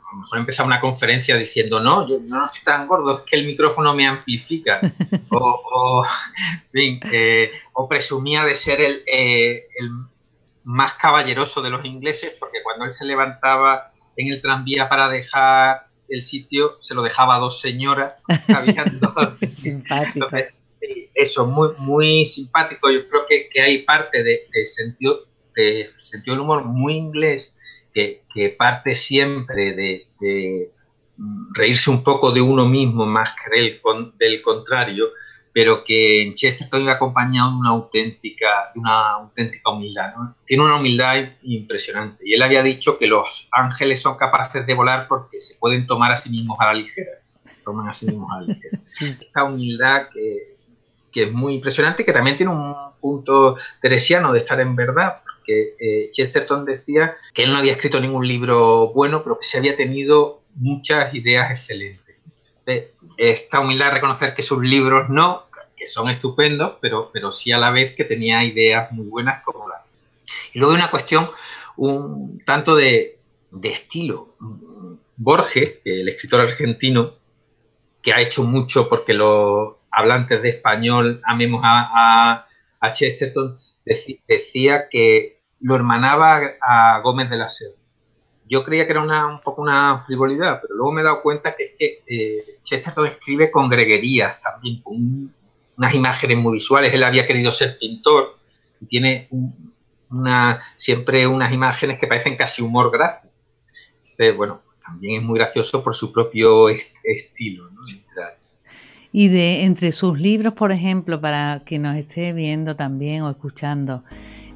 a 0.07 0.13
lo 0.13 0.19
mejor 0.19 0.39
empezaba 0.39 0.67
una 0.67 0.81
conferencia 0.81 1.37
diciendo, 1.37 1.81
no, 1.81 2.07
yo 2.07 2.19
no 2.23 2.45
estoy 2.45 2.63
tan 2.63 2.87
gordo, 2.87 3.17
es 3.17 3.21
que 3.23 3.37
el 3.37 3.47
micrófono 3.47 3.95
me 3.95 4.07
amplifica. 4.07 4.81
o, 5.31 6.05
eh, 6.73 7.53
o, 7.73 7.89
presumía 7.89 8.45
de 8.45 8.55
ser 8.55 8.81
el, 8.81 9.03
eh, 9.07 9.67
el, 9.79 9.91
más 10.65 10.95
caballeroso 10.95 11.63
de 11.63 11.71
los 11.71 11.85
ingleses, 11.85 12.35
porque 12.39 12.63
cuando 12.63 12.85
él 12.85 12.93
se 12.93 13.05
levantaba 13.05 13.93
en 14.17 14.33
el 14.33 14.43
tranvía 14.43 14.89
para 14.89 15.09
dejar 15.09 15.87
el 16.09 16.23
sitio, 16.23 16.77
se 16.81 16.95
lo 16.95 17.03
dejaba 17.03 17.37
a 17.37 17.39
dos 17.39 17.61
señoras. 17.61 18.15
simpático. 19.53 20.29
Eh, 20.81 21.11
eso, 21.15 21.47
muy, 21.47 21.71
muy 21.79 22.25
simpático. 22.25 22.91
Yo 22.91 23.09
creo 23.09 23.27
que, 23.29 23.49
que 23.49 23.61
hay 23.61 23.83
parte 23.83 24.23
de, 24.23 24.49
de 24.53 24.67
sentido 24.67 25.26
de 25.57 25.91
sentido 25.97 26.37
del 26.37 26.43
humor 26.43 26.65
muy 26.65 26.93
inglés 26.93 27.53
que, 27.93 28.55
parte 28.59 28.95
siempre 28.95 29.75
de, 29.75 30.71
reírse 31.55 31.91
un 31.91 32.03
poco 32.03 32.31
de 32.31 32.43
uno 32.43 32.69
mismo 32.69 33.07
más 33.07 33.31
que 33.35 33.59
del, 33.59 33.81
del 34.19 34.43
contrario, 34.43 35.07
pero 35.57 35.83
que 35.83 36.23
en 36.23 36.35
Chesterton 36.35 36.83
iba 36.83 36.93
acompañado 36.93 37.53
de 37.53 37.57
una 37.57 37.71
auténtica, 37.71 38.71
de 38.75 38.81
una 38.81 39.13
auténtica 39.13 39.71
humildad. 39.71 40.13
Tiene 40.45 40.65
una 40.65 40.77
humildad 40.77 41.31
impresionante. 41.45 42.25
Y 42.27 42.35
él 42.35 42.43
había 42.43 42.63
dicho 42.63 42.99
que 42.99 43.07
los 43.07 43.49
ángeles 43.53 44.03
son 44.03 44.19
capaces 44.19 44.67
de 44.67 44.75
volar 44.75 45.09
porque 45.09 45.41
se 45.41 45.55
pueden 45.55 45.87
tomar 45.87 46.13
a 46.13 46.17
sí 46.19 46.29
mismos 46.29 46.59
a 46.61 46.67
la 46.67 46.75
ligera. 46.75 47.13
Se 47.47 47.63
toman 47.63 47.89
a 47.89 47.95
sí 47.95 48.05
mismos 48.05 48.31
a 48.31 48.41
la 48.41 48.49
ligera. 48.49 48.79
Esta 49.21 49.45
humildad 49.45 50.09
que, 50.13 50.59
que, 51.11 51.23
es 51.23 51.33
muy 51.33 51.55
impresionante, 51.55 52.05
que 52.05 52.13
también 52.13 52.37
tiene 52.37 52.53
un 52.53 52.75
punto 53.01 53.57
teresiano 53.81 54.33
de 54.33 54.39
estar 54.39 54.61
en 54.61 54.77
verdad, 54.77 55.23
porque 55.47 55.77
eh, 55.79 56.11
Chesterton 56.11 56.65
decía 56.65 57.15
que 57.33 57.45
él 57.45 57.53
no 57.53 57.59
había 57.59 57.73
escrito 57.73 58.01
ningún 58.01 58.27
libro 58.27 58.93
bueno, 58.93 59.23
pero 59.23 59.39
que 59.39 59.47
se 59.47 59.59
había 59.59 59.77
tenido 59.77 60.43
muchas 60.57 61.15
ideas 61.15 61.51
excelentes. 61.51 62.17
Esta 63.17 63.61
humildad 63.61 63.87
de 63.87 63.93
reconocer 63.93 64.35
que 64.35 64.43
sus 64.43 64.61
libros 64.61 65.09
no, 65.09 65.47
que 65.77 65.87
son 65.87 66.11
estupendos, 66.11 66.75
pero, 66.81 67.11
pero 67.13 67.31
sí 67.31 67.53
a 67.53 67.59
la 67.59 67.71
vez 67.71 67.95
que 67.95 68.05
tenía 68.05 68.43
ideas 68.43 68.91
muy 68.91 69.07
buenas 69.07 69.43
como 69.45 69.69
las. 69.69 69.83
Y 70.53 70.59
luego 70.59 70.75
hay 70.75 70.81
una 70.81 70.91
cuestión 70.91 71.29
un 71.77 72.43
tanto 72.45 72.75
de, 72.75 73.21
estilo. 73.63 74.35
Borges, 75.17 75.77
el 75.85 76.09
escritor 76.09 76.41
argentino, 76.41 77.15
que 78.03 78.13
ha 78.13 78.21
hecho 78.21 78.43
mucho 78.43 78.89
porque 78.89 79.15
los 79.15 79.77
hablantes 79.93 80.43
de 80.43 80.49
español 80.49 81.21
amemos 81.25 81.63
a, 81.65 82.45
a, 82.81 82.93
Chesterton, 82.93 83.57
decía 83.85 84.89
que 84.89 85.36
lo 85.61 85.75
hermanaba 85.75 86.41
a 86.61 87.01
Gómez 87.01 87.31
de 87.31 87.37
la 87.37 87.49
Serra. 87.49 87.77
Yo 88.49 88.65
creía 88.65 88.87
que 88.87 88.93
era 88.93 89.03
una, 89.03 89.27
un 89.27 89.41
poco 89.41 89.63
una 89.63 89.99
frivolidad, 89.99 90.61
pero 90.63 90.77
luego 90.77 90.93
me 90.93 91.01
he 91.01 91.05
dado 91.05 91.23
cuenta 91.23 91.55
que 91.57 91.65
es 91.65 91.75
que 91.77 92.03
eh, 92.07 92.59
Chesterton 92.63 93.07
escribe 93.07 93.51
con 93.51 93.69
greguerías 93.69 94.41
también, 94.41 94.83
con 94.83 95.35
unas 95.77 95.95
imágenes 95.95 96.39
muy 96.39 96.55
visuales. 96.55 96.95
Él 96.95 97.03
había 97.03 97.27
querido 97.27 97.51
ser 97.51 97.77
pintor 97.79 98.39
y 98.81 98.87
tiene 98.87 99.29
una, 100.11 100.61
siempre 100.77 101.27
unas 101.27 101.53
imágenes 101.53 101.99
que 101.99 102.07
parecen 102.07 102.37
casi 102.37 102.63
humor 102.63 102.93
gráfico. 102.93 103.35
Bueno, 104.37 104.63
también 104.85 105.21
es 105.21 105.27
muy 105.27 105.39
gracioso 105.39 105.83
por 105.83 105.95
su 105.95 106.13
propio 106.13 106.69
estilo. 106.69 107.69
Y 109.13 109.29
de 109.29 109.65
entre 109.65 109.93
sus 109.93 110.19
libros, 110.19 110.55
por 110.55 110.73
ejemplo, 110.73 111.21
para 111.21 111.63
que 111.65 111.79
nos 111.79 111.97
esté 111.97 112.33
viendo 112.33 112.77
también 112.77 113.23
o 113.23 113.31
escuchando, 113.31 114.05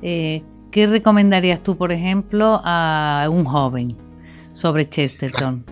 eh, 0.02 0.42
¿qué 0.70 0.86
recomendarías 0.86 1.62
tú, 1.62 1.76
por 1.76 1.92
ejemplo, 1.92 2.60
a 2.64 3.26
un 3.30 3.44
joven 3.44 3.96
sobre 4.52 4.88
Chesterton? 4.88 5.64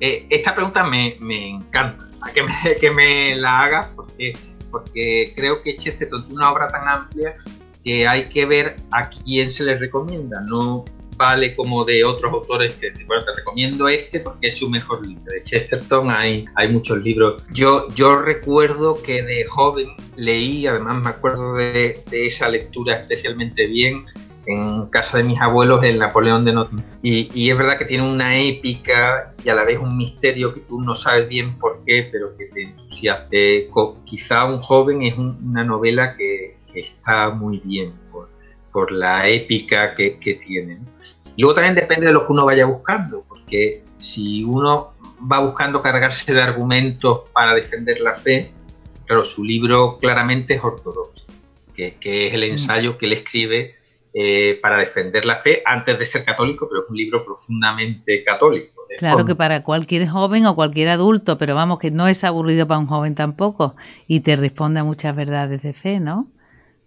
Eh, 0.00 0.26
esta 0.30 0.54
pregunta 0.54 0.84
me, 0.84 1.16
encanta, 1.48 2.06
que 2.32 2.42
me, 2.42 2.76
que 2.80 2.90
me 2.90 3.36
la 3.36 3.64
hagas 3.64 3.88
porque 3.94 4.34
porque 4.74 5.32
creo 5.36 5.62
que 5.62 5.76
Chesterton 5.76 6.24
tiene 6.24 6.34
una 6.34 6.50
obra 6.50 6.68
tan 6.68 6.88
amplia 6.88 7.36
que 7.84 8.08
hay 8.08 8.24
que 8.24 8.44
ver 8.44 8.74
a 8.90 9.08
quién 9.08 9.48
se 9.48 9.62
le 9.62 9.78
recomienda, 9.78 10.40
no 10.40 10.84
vale 11.16 11.54
como 11.54 11.84
de 11.84 12.02
otros 12.02 12.32
autores 12.32 12.74
que 12.74 12.90
bueno, 13.06 13.24
te 13.24 13.36
recomiendo 13.36 13.86
este 13.86 14.18
porque 14.18 14.48
es 14.48 14.56
su 14.56 14.68
mejor 14.68 15.06
libro. 15.06 15.22
De 15.26 15.44
Chesterton 15.44 16.10
hay, 16.10 16.44
hay 16.56 16.72
muchos 16.72 16.98
libros. 17.04 17.46
Yo, 17.52 17.88
yo 17.94 18.20
recuerdo 18.20 19.00
que 19.00 19.22
de 19.22 19.44
joven 19.44 19.90
leí, 20.16 20.66
además 20.66 21.04
me 21.04 21.10
acuerdo 21.10 21.54
de, 21.54 22.02
de 22.10 22.26
esa 22.26 22.48
lectura 22.48 22.96
especialmente 22.96 23.68
bien, 23.68 24.06
en 24.46 24.86
casa 24.86 25.18
de 25.18 25.24
mis 25.24 25.40
abuelos 25.40 25.82
el 25.84 25.98
Napoleón 25.98 26.44
de 26.44 26.52
Nottingham. 26.52 26.86
Y, 27.02 27.50
es 27.50 27.56
verdad 27.56 27.78
que 27.78 27.84
tiene 27.84 28.08
una 28.08 28.38
épica 28.38 29.34
y 29.44 29.48
a 29.48 29.54
la 29.54 29.64
vez 29.64 29.78
un 29.78 29.96
misterio 29.96 30.52
que 30.54 30.60
tú 30.60 30.80
no 30.80 30.94
sabes 30.94 31.28
bien 31.28 31.58
por 31.58 31.82
qué, 31.84 32.08
pero 32.10 32.36
que 32.36 32.46
te 32.46 32.62
entusiasma. 32.62 33.26
Eh, 33.30 33.70
quizá 34.04 34.44
un 34.44 34.60
joven 34.60 35.02
es 35.02 35.16
una 35.16 35.64
novela 35.64 36.14
que, 36.14 36.56
está 36.74 37.30
muy 37.30 37.58
bien 37.64 37.94
por, 38.72 38.90
la 38.90 39.28
épica 39.28 39.94
que, 39.94 40.40
tiene. 40.44 40.80
Luego 41.36 41.54
también 41.54 41.76
depende 41.76 42.06
de 42.06 42.12
lo 42.12 42.26
que 42.26 42.32
uno 42.32 42.44
vaya 42.44 42.66
buscando, 42.66 43.24
porque 43.28 43.84
si 43.98 44.42
uno 44.42 44.94
va 45.30 45.38
buscando 45.38 45.80
cargarse 45.80 46.34
de 46.34 46.42
argumentos 46.42 47.30
para 47.32 47.54
defender 47.54 48.00
la 48.00 48.14
fe, 48.14 48.52
claro, 49.06 49.24
su 49.24 49.44
libro 49.44 49.98
claramente 49.98 50.54
es 50.54 50.64
ortodoxo, 50.64 51.26
que, 51.76 51.94
que 51.94 52.26
es 52.26 52.34
el 52.34 52.40
mm. 52.40 52.50
ensayo 52.50 52.98
que 52.98 53.06
él 53.06 53.12
escribe 53.12 53.76
eh, 54.16 54.60
para 54.62 54.78
defender 54.78 55.24
la 55.24 55.34
fe 55.34 55.60
antes 55.66 55.98
de 55.98 56.06
ser 56.06 56.24
católico, 56.24 56.68
pero 56.68 56.84
es 56.84 56.88
un 56.88 56.96
libro 56.96 57.24
profundamente 57.24 58.22
católico. 58.22 58.84
Claro 58.98 59.24
que 59.24 59.34
para 59.34 59.64
cualquier 59.64 60.06
joven 60.08 60.46
o 60.46 60.54
cualquier 60.54 60.90
adulto, 60.90 61.36
pero 61.36 61.56
vamos, 61.56 61.80
que 61.80 61.90
no 61.90 62.06
es 62.06 62.22
aburrido 62.22 62.68
para 62.68 62.78
un 62.78 62.86
joven 62.86 63.16
tampoco 63.16 63.74
y 64.06 64.20
te 64.20 64.36
responde 64.36 64.78
a 64.78 64.84
muchas 64.84 65.16
verdades 65.16 65.62
de 65.62 65.72
fe, 65.72 65.98
¿no? 65.98 66.28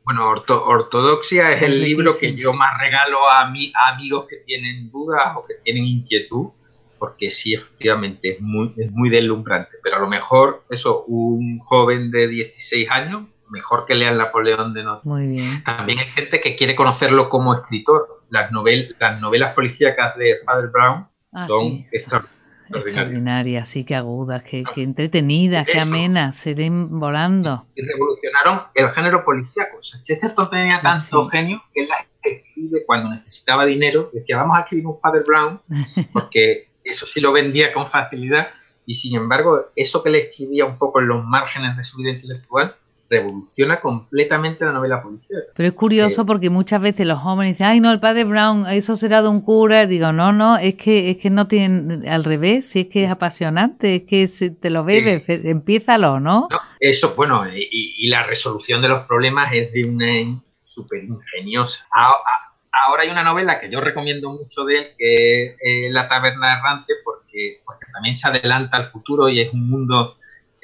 Bueno, 0.06 0.26
Ortodoxia 0.30 1.52
es 1.52 1.64
el 1.64 1.82
libro 1.84 2.14
que 2.18 2.34
yo 2.34 2.54
más 2.54 2.80
regalo 2.80 3.30
a, 3.30 3.52
mi, 3.52 3.74
amigos 3.92 4.26
que 4.30 4.38
tienen 4.38 4.90
dudas 4.90 5.36
o 5.36 5.44
que 5.44 5.56
tienen 5.66 5.84
inquietud, 5.84 6.52
porque 6.98 7.30
sí, 7.30 7.56
efectivamente, 7.56 8.36
es 8.36 8.40
muy, 8.40 8.74
es 8.78 8.90
muy 8.90 9.10
deslumbrante. 9.10 9.76
Pero 9.84 9.98
a 9.98 10.00
lo 10.00 10.08
mejor, 10.08 10.64
eso, 10.70 11.04
un 11.08 11.60
joven 11.60 12.10
de 12.10 12.30
16 12.30 12.90
años 12.90 13.24
mejor 13.50 13.86
que 13.86 13.96
lean 13.96 14.18
Napoleón 14.18 14.74
de 14.74 14.84
Noche. 14.84 15.02
Muy 15.04 15.28
bien. 15.28 15.64
También 15.64 16.00
hay 16.00 16.08
gente 16.08 16.42
que 16.42 16.56
quiere 16.56 16.76
conocerlo 16.76 17.30
como 17.30 17.54
escritor. 17.54 18.24
Las, 18.30 18.52
novel, 18.52 18.96
las 19.00 19.22
novelas 19.22 19.54
policíacas 19.54 20.18
de 20.18 20.36
Father 20.46 20.70
Brown 20.70 21.08
ah, 21.32 21.48
son 21.48 21.86
extraordinarias. 21.94 23.70
sí, 23.70 23.86
que 23.86 23.96
agudas, 23.96 24.44
que, 24.44 24.66
entretenidas, 24.76 25.66
que 25.66 25.80
amenas, 25.80 26.36
se 26.36 26.54
ven 26.54 27.00
volando. 27.00 27.66
Y 27.76 27.84
revolucionaron 27.84 28.64
el 28.74 28.92
género 28.92 29.24
policíaco. 29.24 29.78
Chesterton 29.80 30.50
tenía 30.50 30.82
tanto 30.82 31.26
genio 31.28 31.62
que 31.74 31.84
él 31.84 31.90
la 31.90 32.06
escribe 32.22 32.84
cuando 32.86 33.10
necesitaba 33.10 33.66
dinero, 33.66 34.10
decía, 34.14 34.38
vamos 34.38 34.58
a 34.58 34.62
escribir 34.62 34.88
un 34.88 34.98
Father 34.98 35.24
Brown, 35.26 35.62
porque 36.14 36.70
eso 36.84 37.06
sí 37.06 37.22
lo 37.22 37.32
vendía 37.32 37.74
con 37.74 37.88
facilidad, 37.88 38.50
y 38.86 38.96
sin 38.96 39.16
embargo, 39.16 39.68
eso 39.76 40.02
que 40.02 40.10
le 40.10 40.20
escribía 40.20 40.66
un 40.66 40.78
poco 40.78 41.02
en 41.02 41.08
los 41.08 41.24
márgenes 41.26 41.76
de 41.76 41.84
su 41.84 41.98
vida 41.98 42.12
intelectual, 42.12 42.76
revoluciona 43.10 43.80
completamente 43.80 44.66
la 44.66 44.74
novela 44.74 45.02
policial. 45.02 45.42
Pero 45.56 45.70
es 45.70 45.74
curioso 45.74 46.22
eh, 46.22 46.26
porque 46.26 46.50
muchas 46.50 46.82
veces 46.82 47.08
los 47.08 47.20
jóvenes 47.20 47.56
dicen, 47.56 47.68
ay 47.68 47.80
no, 47.80 47.92
el 47.92 48.00
padre 48.00 48.26
Brown, 48.26 48.68
eso 48.68 48.96
será 48.96 49.22
de 49.22 49.30
un 49.30 49.42
cura. 49.42 49.88
Digo, 49.88 50.12
no, 50.12 50.34
no, 50.34 50.58
es 50.58 50.76
que, 50.76 51.10
es 51.10 51.18
que 51.18 51.30
no 51.30 51.48
tienen, 51.48 52.08
al 52.08 52.24
revés, 52.24 52.70
si 52.70 52.82
es 52.82 52.88
que 52.88 53.06
es 53.06 53.12
apasionante, 53.12 53.96
es 53.96 54.04
que 54.04 54.28
se 54.28 54.52
te 54.52 54.70
lo 54.70 54.84
bebes, 54.84 55.24
empiézalo, 55.28 56.20
¿no? 56.20 56.28
¿no? 56.28 56.60
Eso, 56.80 57.16
bueno, 57.16 57.44
y, 57.54 58.08
la 58.10 58.24
resolución 58.24 58.82
de 58.82 58.90
los 58.90 59.06
problemas 59.06 59.52
es 59.54 59.72
de 59.72 59.86
una 59.86 60.42
súper 60.64 61.04
ingeniosa. 61.04 61.88
Ahora 61.92 63.04
hay 63.04 63.10
una 63.10 63.24
novela 63.24 63.60
que 63.60 63.72
yo 63.72 63.82
recomiendo 63.82 64.32
mucho 64.32 64.64
de 64.66 64.78
él, 64.78 64.88
que 64.98 65.46
es 65.46 65.56
eh, 65.62 65.90
La 65.90 66.08
taberna 66.08 66.60
errante, 66.60 66.94
porque, 67.04 67.62
porque 67.66 67.86
también 67.92 68.14
se 68.14 68.28
adelanta 68.28 68.78
al 68.78 68.86
futuro 68.86 69.30
y 69.30 69.40
es 69.40 69.52
un 69.54 69.68
mundo 69.70 70.16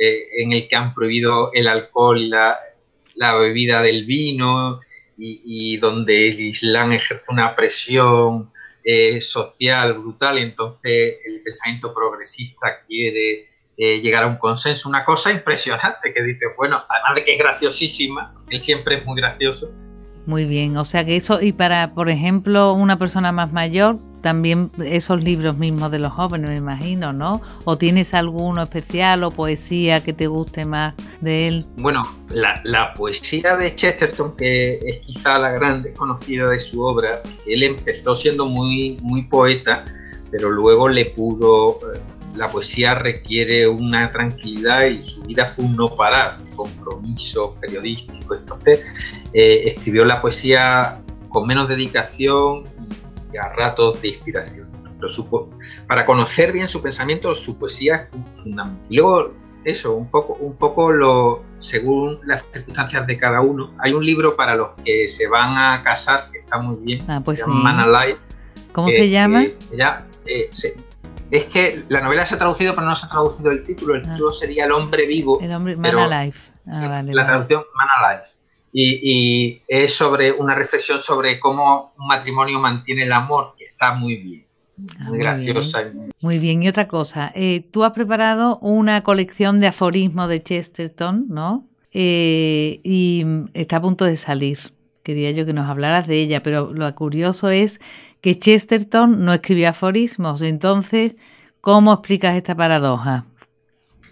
eh, 0.03 0.27
en 0.37 0.51
el 0.51 0.67
que 0.67 0.75
han 0.75 0.93
prohibido 0.93 1.51
el 1.53 1.65
alcohol 1.67 2.19
y 2.19 2.27
la, 2.27 2.59
bebida 3.39 3.81
del 3.81 4.05
vino 4.05 4.79
y, 5.17 5.77
donde 5.77 6.27
el 6.27 6.41
Islam 6.41 6.91
ejerce 6.91 7.31
una 7.31 7.55
presión 7.55 8.51
eh, 8.83 9.21
social 9.21 9.93
brutal 9.93 10.39
entonces 10.39 11.19
el 11.25 11.41
pensamiento 11.41 11.93
progresista 11.93 12.83
quiere 12.85 13.45
eh, 13.77 14.01
llegar 14.01 14.23
a 14.23 14.27
un 14.27 14.35
consenso. 14.35 14.89
Una 14.89 15.05
cosa 15.05 15.31
impresionante 15.31 16.13
que 16.13 16.21
dice, 16.21 16.47
bueno, 16.57 16.81
además 16.89 17.15
de 17.15 17.23
que 17.23 17.33
es 17.33 17.39
graciosísima, 17.39 18.35
él 18.49 18.59
siempre 18.59 18.97
es 18.97 19.05
muy 19.05 19.15
gracioso. 19.15 19.71
Muy 20.25 20.45
bien, 20.45 20.75
o 20.75 20.85
sea 20.85 21.05
que 21.05 21.15
eso, 21.15 21.41
y 21.41 21.53
para, 21.53 21.93
por 21.93 22.09
ejemplo, 22.09 22.73
una 22.73 22.99
persona 22.99 23.31
más 23.31 23.53
mayor, 23.53 23.99
también 24.23 24.71
esos 24.83 25.21
libros 25.21 25.57
mismos 25.57 25.91
de 25.91 25.99
los 25.99 26.13
jóvenes, 26.13 26.49
me 26.49 26.55
imagino, 26.55 27.11
¿no? 27.11 27.41
¿O 27.65 27.77
tienes 27.77 28.13
alguno 28.13 28.63
especial 28.63 29.21
o 29.23 29.31
poesía 29.31 30.01
que 30.01 30.13
te 30.13 30.27
guste 30.27 30.63
más 30.63 30.95
de 31.19 31.49
él? 31.49 31.65
Bueno, 31.77 32.03
la, 32.29 32.93
poesía 32.95 33.57
de 33.57 33.75
Chesterton, 33.75 34.35
que 34.37 34.79
es 34.81 34.99
quizá 34.99 35.37
la 35.37 35.51
gran 35.51 35.83
desconocida 35.83 36.49
de 36.49 36.57
su 36.57 36.81
obra, 36.81 37.21
él 37.45 37.63
empezó 37.63 38.15
siendo 38.15 38.45
muy, 38.45 38.97
muy 39.03 39.23
poeta, 39.23 39.83
pero 40.31 40.49
luego 40.49 40.89
le 40.89 41.05
pudo... 41.05 41.77
Eh, 41.93 41.99
la 42.35 42.49
poesía 42.49 42.95
requiere 42.95 43.67
una 43.67 44.11
tranquilidad 44.11 44.85
y 44.85 44.99
su 45.03 45.21
vida 45.21 45.45
fue 45.45 45.65
un 45.65 45.73
no 45.73 45.95
parar, 45.95 46.37
un 46.41 46.55
compromiso 46.55 47.55
periodístico. 47.61 48.33
Entonces 48.33 48.79
eh, 49.33 49.65
escribió 49.67 50.03
la 50.03 50.19
poesía 50.19 50.99
con 51.29 51.45
menos 51.45 51.67
dedicación 51.67 52.63
a 53.39 53.49
ratos 53.49 54.01
de 54.01 54.09
inspiración. 54.09 54.71
Pero 54.99 55.49
para 55.87 56.05
conocer 56.05 56.51
bien 56.51 56.67
su 56.67 56.81
pensamiento, 56.81 57.35
su 57.35 57.57
poesía 57.57 58.07
es 58.29 58.37
fundamental. 58.37 58.87
Y 58.89 58.95
luego, 58.95 59.33
eso, 59.65 59.95
un 59.95 60.09
poco, 60.09 60.33
un 60.33 60.55
poco 60.55 60.91
lo, 60.91 61.43
según 61.57 62.19
las 62.23 62.45
circunstancias 62.51 63.05
de 63.07 63.17
cada 63.17 63.41
uno. 63.41 63.73
Hay 63.79 63.93
un 63.93 64.05
libro 64.05 64.35
para 64.35 64.55
los 64.55 64.69
que 64.83 65.07
se 65.07 65.27
van 65.27 65.57
a 65.57 65.81
casar 65.83 66.29
que 66.31 66.37
está 66.37 66.57
muy 66.59 66.77
bien, 66.77 67.05
ah, 67.09 67.21
pues 67.23 67.39
se 67.39 67.45
llama 67.45 67.73
Man 67.73 67.79
Alive. 67.79 68.19
¿Cómo 68.71 68.89
se 68.89 69.09
llama? 69.09 69.45
ya, 69.75 70.07
eh, 70.25 70.49
es 71.31 71.45
que 71.45 71.83
la 71.89 72.01
novela 72.01 72.25
se 72.25 72.35
ha 72.35 72.37
traducido, 72.37 72.73
pero 72.75 72.87
no 72.87 72.95
se 72.95 73.05
ha 73.05 73.09
traducido 73.09 73.51
el 73.51 73.63
título. 73.63 73.95
El 73.95 74.01
ah. 74.01 74.11
título 74.11 74.31
sería 74.31 74.65
El 74.65 74.71
hombre 74.71 75.05
vivo. 75.05 75.39
El 75.41 75.51
hombre, 75.51 75.75
Man 75.75 75.97
Alive. 75.97 76.37
Ah, 76.67 77.03
la 77.05 77.25
traducción 77.25 77.63
Man 77.75 77.87
Alive. 77.97 78.23
Y, 78.75 79.61
es 79.67 79.93
sobre 79.93 80.31
una 80.31 80.55
reflexión 80.55 80.99
sobre 80.99 81.39
cómo 81.39 81.93
un 81.97 82.07
matrimonio 82.07 82.59
mantiene 82.59 83.03
el 83.03 83.11
amor, 83.11 83.53
que 83.57 83.65
está 83.65 83.93
muy 83.93 84.17
bien. 84.17 84.45
Ah, 84.99 85.09
muy, 85.09 85.19
graciosa. 85.19 85.83
Muy 86.21 86.39
bien, 86.39 86.63
y 86.63 86.67
otra 86.67 86.87
cosa, 86.87 87.31
eh, 87.35 87.63
tú 87.71 87.83
has 87.83 87.91
preparado 87.93 88.57
una 88.59 89.03
colección 89.03 89.59
de 89.59 89.67
aforismos 89.67 90.27
de 90.27 90.41
Chesterton, 90.41 91.27
¿no? 91.29 91.67
Eh, 91.91 92.81
y 92.83 93.23
está 93.53 93.77
a 93.77 93.81
punto 93.81 94.05
de 94.05 94.15
salir. 94.15 94.57
Quería 95.03 95.31
yo 95.31 95.45
que 95.45 95.53
nos 95.53 95.69
hablaras 95.69 96.07
de 96.07 96.19
ella, 96.21 96.41
pero 96.41 96.73
lo 96.73 96.93
curioso 96.95 97.49
es 97.49 97.79
que 98.21 98.39
Chesterton 98.39 99.23
no 99.23 99.33
escribía 99.33 99.69
aforismos. 99.69 100.41
Entonces, 100.41 101.15
¿cómo 101.61 101.93
explicas 101.93 102.35
esta 102.35 102.55
paradoja? 102.55 103.25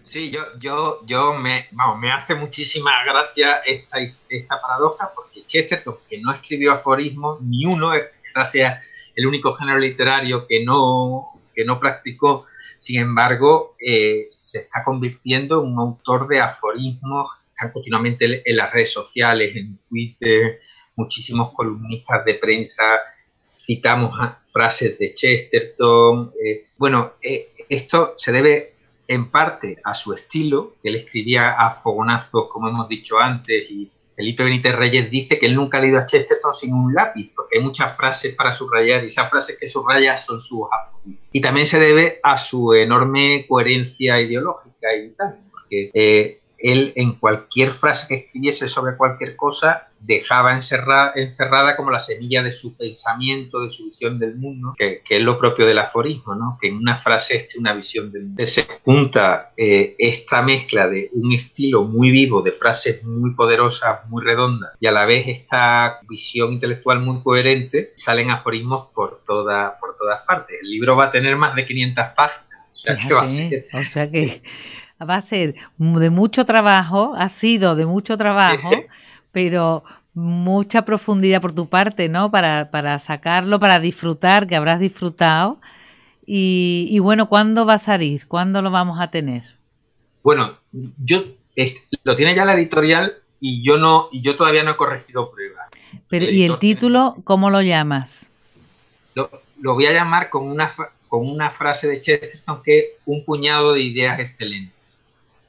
Sí, 0.04 0.32
yo, 0.32 0.42
yo, 0.60 1.00
yo 1.06 1.34
me, 1.36 1.68
vamos, 1.72 2.00
me 2.00 2.12
hace 2.12 2.36
muchísima 2.36 2.92
gracia 3.06 3.62
esta, 3.66 3.98
esta 4.30 4.62
paradoja 4.62 5.12
porque 5.16 5.46
Chesterton, 5.46 5.98
que 6.10 6.20
no 6.20 6.32
escribió 6.32 6.74
aforismos, 6.74 7.42
ni 7.42 7.66
uno, 7.66 7.92
quizás 8.22 8.52
sea 8.52 8.82
el 9.16 9.28
único 9.28 9.54
género 9.54 9.80
literario 9.80 10.48
que 10.48 10.64
no, 10.64 11.42
que 11.54 11.64
no 11.66 11.80
practicó, 11.80 12.46
sin 12.80 13.00
embargo, 13.00 13.76
eh, 13.80 14.26
se 14.30 14.60
está 14.60 14.84
convirtiendo 14.84 15.62
en 15.62 15.74
un 15.74 15.80
autor 15.80 16.28
de 16.28 16.40
aforismos, 16.42 17.30
están 17.46 17.72
continuamente 17.72 18.42
en 18.50 18.58
las 18.58 18.74
redes 18.74 18.92
sociales, 18.92 19.56
en 19.56 19.78
Twitter, 19.88 20.60
muchísimos 20.96 21.52
columnistas 21.54 22.26
de 22.26 22.36
prensa 22.36 22.84
citamos 23.64 24.14
frases 24.52 24.98
de 25.00 25.14
Chesterton. 25.14 26.34
Eh, 26.44 26.64
bueno, 26.78 27.14
eh, 27.22 27.48
esto 27.70 28.16
se 28.18 28.32
debe 28.32 28.71
en 29.12 29.30
parte 29.30 29.78
a 29.84 29.94
su 29.94 30.14
estilo, 30.14 30.76
que 30.82 30.90
él 30.90 30.96
escribía 30.96 31.52
a 31.52 31.72
fogonazos, 31.72 32.48
como 32.50 32.70
hemos 32.70 32.88
dicho 32.88 33.20
antes, 33.20 33.70
y 33.70 33.92
Felipe 34.16 34.44
Benítez 34.44 34.74
Reyes 34.74 35.12
dice 35.12 35.38
que 35.38 35.48
él 35.48 35.56
nunca 35.56 35.78
ha 35.78 35.82
leído 35.82 36.00
a 36.00 36.06
Chesterton 36.06 36.54
sin 36.54 36.74
un 36.74 36.94
lápiz, 36.94 37.32
porque 37.36 37.58
hay 37.58 37.64
muchas 37.64 37.96
frases 37.96 38.34
para 38.36 38.54
subrayar, 38.54 39.04
y 39.04 39.08
esas 39.08 39.30
frases 39.30 39.58
que 39.60 39.68
subraya 39.68 40.16
son 40.16 40.40
sus. 40.40 40.62
Y 41.34 41.42
también 41.42 41.68
se 41.68 41.80
debe 41.80 42.20
a 42.24 42.38
su 42.38 42.74
enorme 42.74 43.46
coherencia 43.50 44.22
ideológica 44.22 44.96
y 44.96 45.10
tal, 45.12 45.40
porque 45.52 45.92
eh, 45.94 46.41
él 46.64 46.94
en 46.96 47.14
cualquier 47.14 47.72
frase 47.72 48.08
que 48.08 48.16
escribiese 48.16 48.68
sobre 48.68 48.98
cualquier 48.98 49.36
cosa 49.36 49.88
dejaba 50.02 50.56
encerrada 50.56 51.76
como 51.76 51.92
la 51.92 52.00
semilla 52.00 52.42
de 52.42 52.52
su 52.52 52.76
pensamiento, 52.76 53.62
de 53.62 53.70
su 53.70 53.86
visión 53.86 54.18
del 54.18 54.36
mundo, 54.36 54.74
que, 54.76 55.02
es 55.08 55.22
lo 55.22 55.38
propio 55.38 55.68
del 55.68 55.80
aforismo, 55.80 56.36
¿no? 56.36 56.58
que 56.60 56.70
en 56.70 56.78
una 56.78 56.96
frase 56.96 57.36
esté 57.36 57.60
una 57.60 57.74
visión 57.74 58.12
del 58.12 58.26
mundo. 58.26 58.46
Se 58.46 58.68
junta 58.84 59.54
eh, 59.56 59.96
esta 60.00 60.42
mezcla 60.42 60.88
de 60.88 61.12
un 61.14 61.32
estilo 61.34 61.84
muy 61.84 62.10
vivo, 62.12 62.42
de 62.42 62.52
frases 62.52 63.04
muy 63.04 63.36
poderosas, 63.36 64.08
muy 64.10 64.24
redondas, 64.24 64.72
y 64.80 64.88
a 64.88 64.92
la 64.92 65.06
vez 65.06 65.28
esta 65.28 66.00
visión 66.10 66.54
intelectual 66.54 67.00
muy 67.02 67.22
coherente, 67.22 67.94
salen 67.96 68.32
aforismos 68.32 68.88
por, 68.94 69.22
toda, 69.26 69.78
por 69.80 69.96
todas 69.96 70.22
partes. 70.22 70.58
El 70.64 70.70
libro 70.70 70.96
va 70.96 71.06
a 71.06 71.12
tener 71.12 71.36
más 71.36 71.56
de 71.56 71.66
500 71.66 72.06
páginas. 72.16 72.48
O 72.74 72.76
sea, 72.76 72.96
que 72.96 73.14
va 73.14 73.22
a 73.22 73.28
ser, 73.28 73.68
o 73.74 73.84
sea 73.84 74.10
que 74.10 74.26
va 74.26 74.81
a 75.10 75.22
ser 75.22 75.56
de 75.78 76.10
mucho 76.10 76.46
trabajo, 76.46 77.14
ha 77.18 77.30
sido 77.30 77.76
de 77.76 77.86
mucho 77.86 78.18
trabajo, 78.18 78.70
pero 79.32 79.84
mucha 80.14 80.84
profundidad 80.84 81.42
por 81.42 81.54
tu 81.54 81.70
parte, 81.70 82.10
¿no? 82.10 82.32
Para, 82.32 82.70
para 82.72 83.00
sacarlo, 83.00 83.60
para 83.60 83.80
disfrutar, 83.80 84.48
que 84.48 84.56
habrás 84.56 84.80
disfrutado. 84.80 85.60
Y, 86.26 86.98
bueno, 87.00 87.28
¿cuándo 87.28 87.66
va 87.66 87.74
a 87.74 87.80
salir? 87.80 88.28
¿Cuándo 88.28 88.62
lo 88.62 88.72
vamos 88.72 89.00
a 89.02 89.10
tener? 89.10 89.44
Bueno, 90.24 90.58
yo 90.72 91.24
lo 92.04 92.16
tiene 92.16 92.36
ya 92.36 92.46
la 92.46 92.54
editorial 92.54 93.16
y 93.40 93.64
yo 93.64 93.78
no 93.78 94.08
y 94.12 94.22
yo 94.22 94.36
todavía 94.36 94.64
no 94.64 94.72
he 94.72 94.78
corregido 94.78 95.32
pruebas. 95.32 95.68
Pero 96.08 96.30
¿y 96.30 96.44
el 96.44 96.60
título 96.60 97.18
cómo 97.24 97.50
lo 97.50 97.62
llamas? 97.62 98.30
Lo, 99.16 99.30
lo 99.60 99.74
voy 99.74 99.88
a 99.88 99.92
llamar 99.92 100.30
con 100.30 100.48
una 100.48 100.72
con 101.10 101.28
una 101.28 101.50
frase 101.50 101.88
de 101.88 102.00
Chesterton 102.00 102.62
que 102.64 102.80
es 102.80 102.86
un 103.06 103.26
puñado 103.26 103.74
de 103.74 103.82
ideas 103.82 104.20
excelentes 104.20 104.81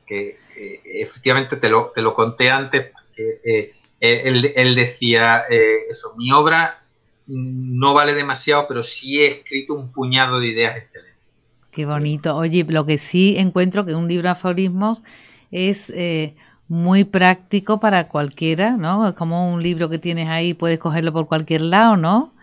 que 0.07 0.39
eh, 0.57 0.81
efectivamente 0.85 1.57
te 1.57 1.69
lo, 1.69 1.93
te 1.95 2.03
lo 2.03 2.15
conté 2.15 2.51
antes, 2.51 2.91
porque 2.93 3.41
eh, 3.45 3.71
él, 4.01 4.75
decía 4.75 5.45
eh, 5.49 5.87
eso, 5.91 6.15
mi 6.17 6.33
obra 6.33 6.83
no 7.27 7.95
vale 7.95 8.15
demasiado, 8.15 8.67
pero 8.67 8.83
sí 8.83 9.21
he 9.21 9.29
escrito 9.29 9.75
un 9.75 9.93
puñado 9.93 10.41
de 10.41 10.49
ideas 10.49 10.77
excelentes. 10.77 11.23
Qué 11.71 11.87
bonito. 11.87 12.37
Oye, 12.37 12.65
lo 12.69 12.85
que 12.85 12.99
sí 12.99 13.37
encuentro 13.39 13.87
que 13.87 13.95
un 13.95 14.09
libro 14.09 14.25
de 14.25 14.33
aforismos 14.33 15.03
es 15.51 15.93
muy 16.69 17.05
práctico 17.05 17.81
para 17.81 18.09
cualquiera, 18.09 18.73
¿no? 18.73 19.09
Es 19.09 19.15
como 19.15 19.53
un 19.53 19.63
libro 19.63 19.89
que 19.89 19.99
tienes 19.99 20.29
ahí, 20.29 20.53
puedes 20.53 20.79
cogerlo 20.79 21.13
por 21.13 21.29
cualquier 21.29 21.63
lado, 21.63 21.97
¿no? 21.97 22.35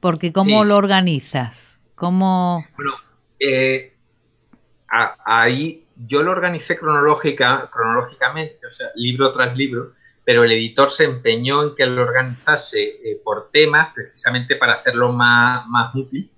Porque 0.00 0.32
¿cómo 0.32 0.64
lo 0.64 0.76
organizas? 0.76 1.78
¿Cómo...? 1.94 2.64
Bueno, 2.76 2.92
ahí 5.24 5.81
yo 5.96 6.22
lo 6.22 6.32
organicé 6.32 6.76
cronológica, 6.76 7.68
cronológicamente, 7.72 8.66
o 8.66 8.70
sea, 8.70 8.88
libro 8.94 9.32
tras 9.32 9.56
libro, 9.56 9.94
pero 10.24 10.44
el 10.44 10.52
editor 10.52 10.90
se 10.90 11.04
empeñó 11.04 11.62
en 11.62 11.74
que 11.74 11.86
lo 11.86 12.02
organizase 12.02 12.82
eh, 12.82 13.20
por 13.22 13.50
temas, 13.50 13.92
precisamente 13.94 14.56
para 14.56 14.74
hacerlo 14.74 15.12
más, 15.12 15.66
más 15.68 15.94
útil. 15.94 16.30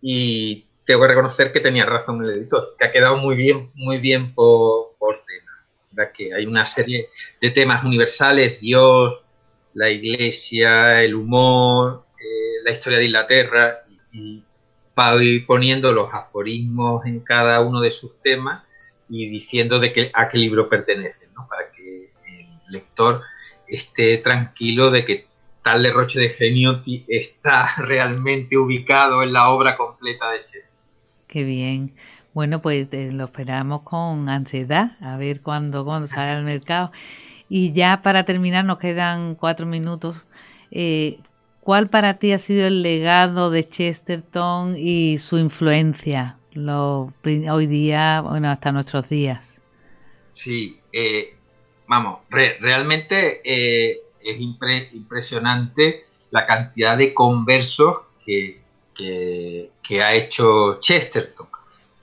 Y 0.00 0.66
tengo 0.84 1.02
que 1.02 1.08
reconocer 1.08 1.52
que 1.52 1.60
tenía 1.60 1.84
razón 1.84 2.24
el 2.24 2.30
editor, 2.30 2.74
que 2.78 2.84
ha 2.84 2.92
quedado 2.92 3.16
muy 3.16 3.36
bien, 3.36 3.70
muy 3.74 3.98
bien 3.98 4.34
por, 4.34 4.94
por 4.98 5.16
tema. 5.26 6.12
Que 6.12 6.32
hay 6.34 6.46
una 6.46 6.64
serie 6.66 7.08
de 7.40 7.50
temas 7.50 7.82
universales, 7.84 8.60
Dios, 8.60 9.20
la 9.74 9.90
iglesia, 9.90 11.02
el 11.02 11.14
humor, 11.14 12.04
eh, 12.18 12.62
la 12.64 12.72
historia 12.72 12.98
de 12.98 13.06
Inglaterra, 13.06 13.84
y, 14.12 14.42
y 15.20 15.38
poniendo 15.40 15.92
los 15.92 16.12
aforismos 16.12 17.04
en 17.06 17.20
cada 17.20 17.60
uno 17.60 17.80
de 17.80 17.90
sus 17.90 18.20
temas 18.20 18.65
y 19.08 19.28
diciendo 19.28 19.78
de 19.78 19.92
que, 19.92 20.10
a 20.12 20.28
qué 20.28 20.38
libro 20.38 20.68
pertenece, 20.68 21.28
¿no? 21.34 21.46
para 21.48 21.70
que 21.70 22.10
el 22.26 22.72
lector 22.72 23.22
esté 23.68 24.18
tranquilo 24.18 24.90
de 24.90 25.04
que 25.04 25.26
tal 25.62 25.82
derroche 25.82 26.20
de 26.20 26.28
genio 26.28 26.80
está 27.08 27.66
realmente 27.78 28.56
ubicado 28.56 29.22
en 29.22 29.32
la 29.32 29.48
obra 29.48 29.76
completa 29.76 30.30
de 30.30 30.44
Chester. 30.44 30.70
Qué 31.26 31.44
bien. 31.44 31.94
Bueno, 32.34 32.60
pues 32.60 32.86
eh, 32.92 33.10
lo 33.12 33.24
esperamos 33.24 33.82
con 33.82 34.28
ansiedad, 34.28 34.96
a 35.00 35.16
ver 35.16 35.40
cuándo, 35.40 35.84
cuándo 35.84 36.06
sale 36.06 36.32
al 36.32 36.44
mercado. 36.44 36.92
Y 37.48 37.72
ya 37.72 38.02
para 38.02 38.24
terminar, 38.24 38.64
nos 38.64 38.78
quedan 38.78 39.34
cuatro 39.34 39.66
minutos. 39.66 40.26
Eh, 40.70 41.18
¿Cuál 41.60 41.88
para 41.88 42.18
ti 42.18 42.32
ha 42.32 42.38
sido 42.38 42.66
el 42.66 42.82
legado 42.82 43.50
de 43.50 43.64
Chesterton 43.64 44.76
y 44.78 45.18
su 45.18 45.38
influencia? 45.38 46.36
Hoy 46.56 47.66
día, 47.66 48.20
bueno, 48.20 48.50
hasta 48.50 48.72
nuestros 48.72 49.08
días. 49.08 49.60
Sí, 50.32 50.80
eh, 50.92 51.36
vamos, 51.86 52.20
realmente 52.28 53.40
eh, 53.44 54.00
es 54.22 54.40
impresionante 54.40 56.02
la 56.30 56.44
cantidad 56.46 56.96
de 56.96 57.14
conversos 57.14 58.02
que, 58.24 58.60
que, 58.94 60.02
ha 60.02 60.14
hecho 60.14 60.78
Chesterton. 60.80 61.48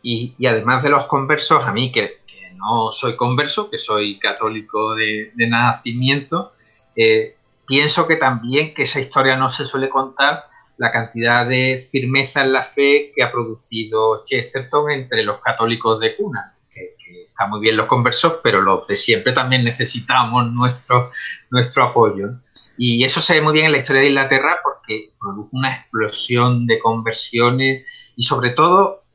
Y, 0.02 0.36
además 0.46 0.84
de 0.84 0.90
los 0.90 1.06
conversos, 1.06 1.64
a 1.64 1.72
mí 1.72 1.92
que, 1.92 2.22
no 2.56 2.92
soy 2.92 3.18
converso, 3.18 3.70
que 3.70 3.78
soy 3.78 4.18
católico 4.20 4.96
de, 4.96 5.32
nacimiento, 5.36 6.50
eh, 6.96 7.36
pienso 7.68 8.08
que 8.08 8.16
también 8.16 8.74
que 8.74 8.84
esa 8.84 9.00
historia 9.00 9.36
no 9.36 9.50
se 9.50 9.66
suele 9.66 9.90
contar 9.90 10.46
la 10.84 10.92
cantidad 10.92 11.48
de 11.48 11.82
firmeza 11.92 12.42
en 12.42 12.52
la 12.52 12.62
fe 12.62 13.10
que 13.16 13.24
ha 13.24 13.32
producido 13.32 14.22
Chesterton 14.26 14.92
entre 14.92 15.24
los 15.24 15.40
católicos 15.40 15.98
de 16.02 16.18
cuna. 16.18 16.58
Que, 16.70 16.96
está 17.24 17.48
muy 17.48 17.62
bien 17.62 17.78
los 17.78 17.88
conversos, 17.88 18.42
pero 18.44 18.62
los 18.62 18.86
de 18.86 18.98
siempre 18.98 19.32
también 19.32 19.64
necesitamos 19.64 20.52
nuestro, 20.52 21.10
nuestro 21.52 21.84
apoyo. 21.84 22.32
Y 22.78 23.06
eso 23.06 23.22
se 23.22 23.36
ve 23.36 23.42
muy 23.42 23.54
bien 23.54 23.68
en 23.68 23.72
la 23.72 23.78
historia 23.78 24.02
de 24.02 24.10
Inglaterra 24.10 24.58
porque 24.62 25.14
produjo 25.18 25.50
una 25.54 25.74
explosión 25.74 26.68
de 26.68 26.80
conversiones 26.80 28.14
y 28.18 28.24
sobre 28.24 28.50
todo 28.50 29.06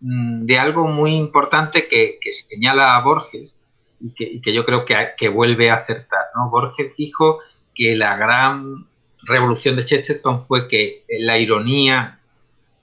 mm, 0.00 0.46
de 0.46 0.58
algo 0.58 0.88
muy 0.88 1.14
importante 1.14 1.88
que, 1.88 2.18
que 2.22 2.32
señala 2.32 2.98
Borges 3.02 3.60
y 4.00 4.14
que, 4.14 4.40
que 4.40 4.54
yo 4.54 4.64
creo 4.64 4.86
que, 4.86 5.10
que, 5.18 5.28
vuelve 5.28 5.70
a 5.70 5.74
acertar. 5.74 6.24
¿no? 6.34 6.48
Borges 6.48 6.96
dijo 6.96 7.38
que 7.74 7.94
la 7.96 8.16
gran 8.16 8.88
revolución 9.28 9.76
de 9.76 9.84
Chesterton 9.84 10.40
fue 10.40 10.66
que 10.66 11.04
la 11.08 11.38
ironía, 11.38 12.18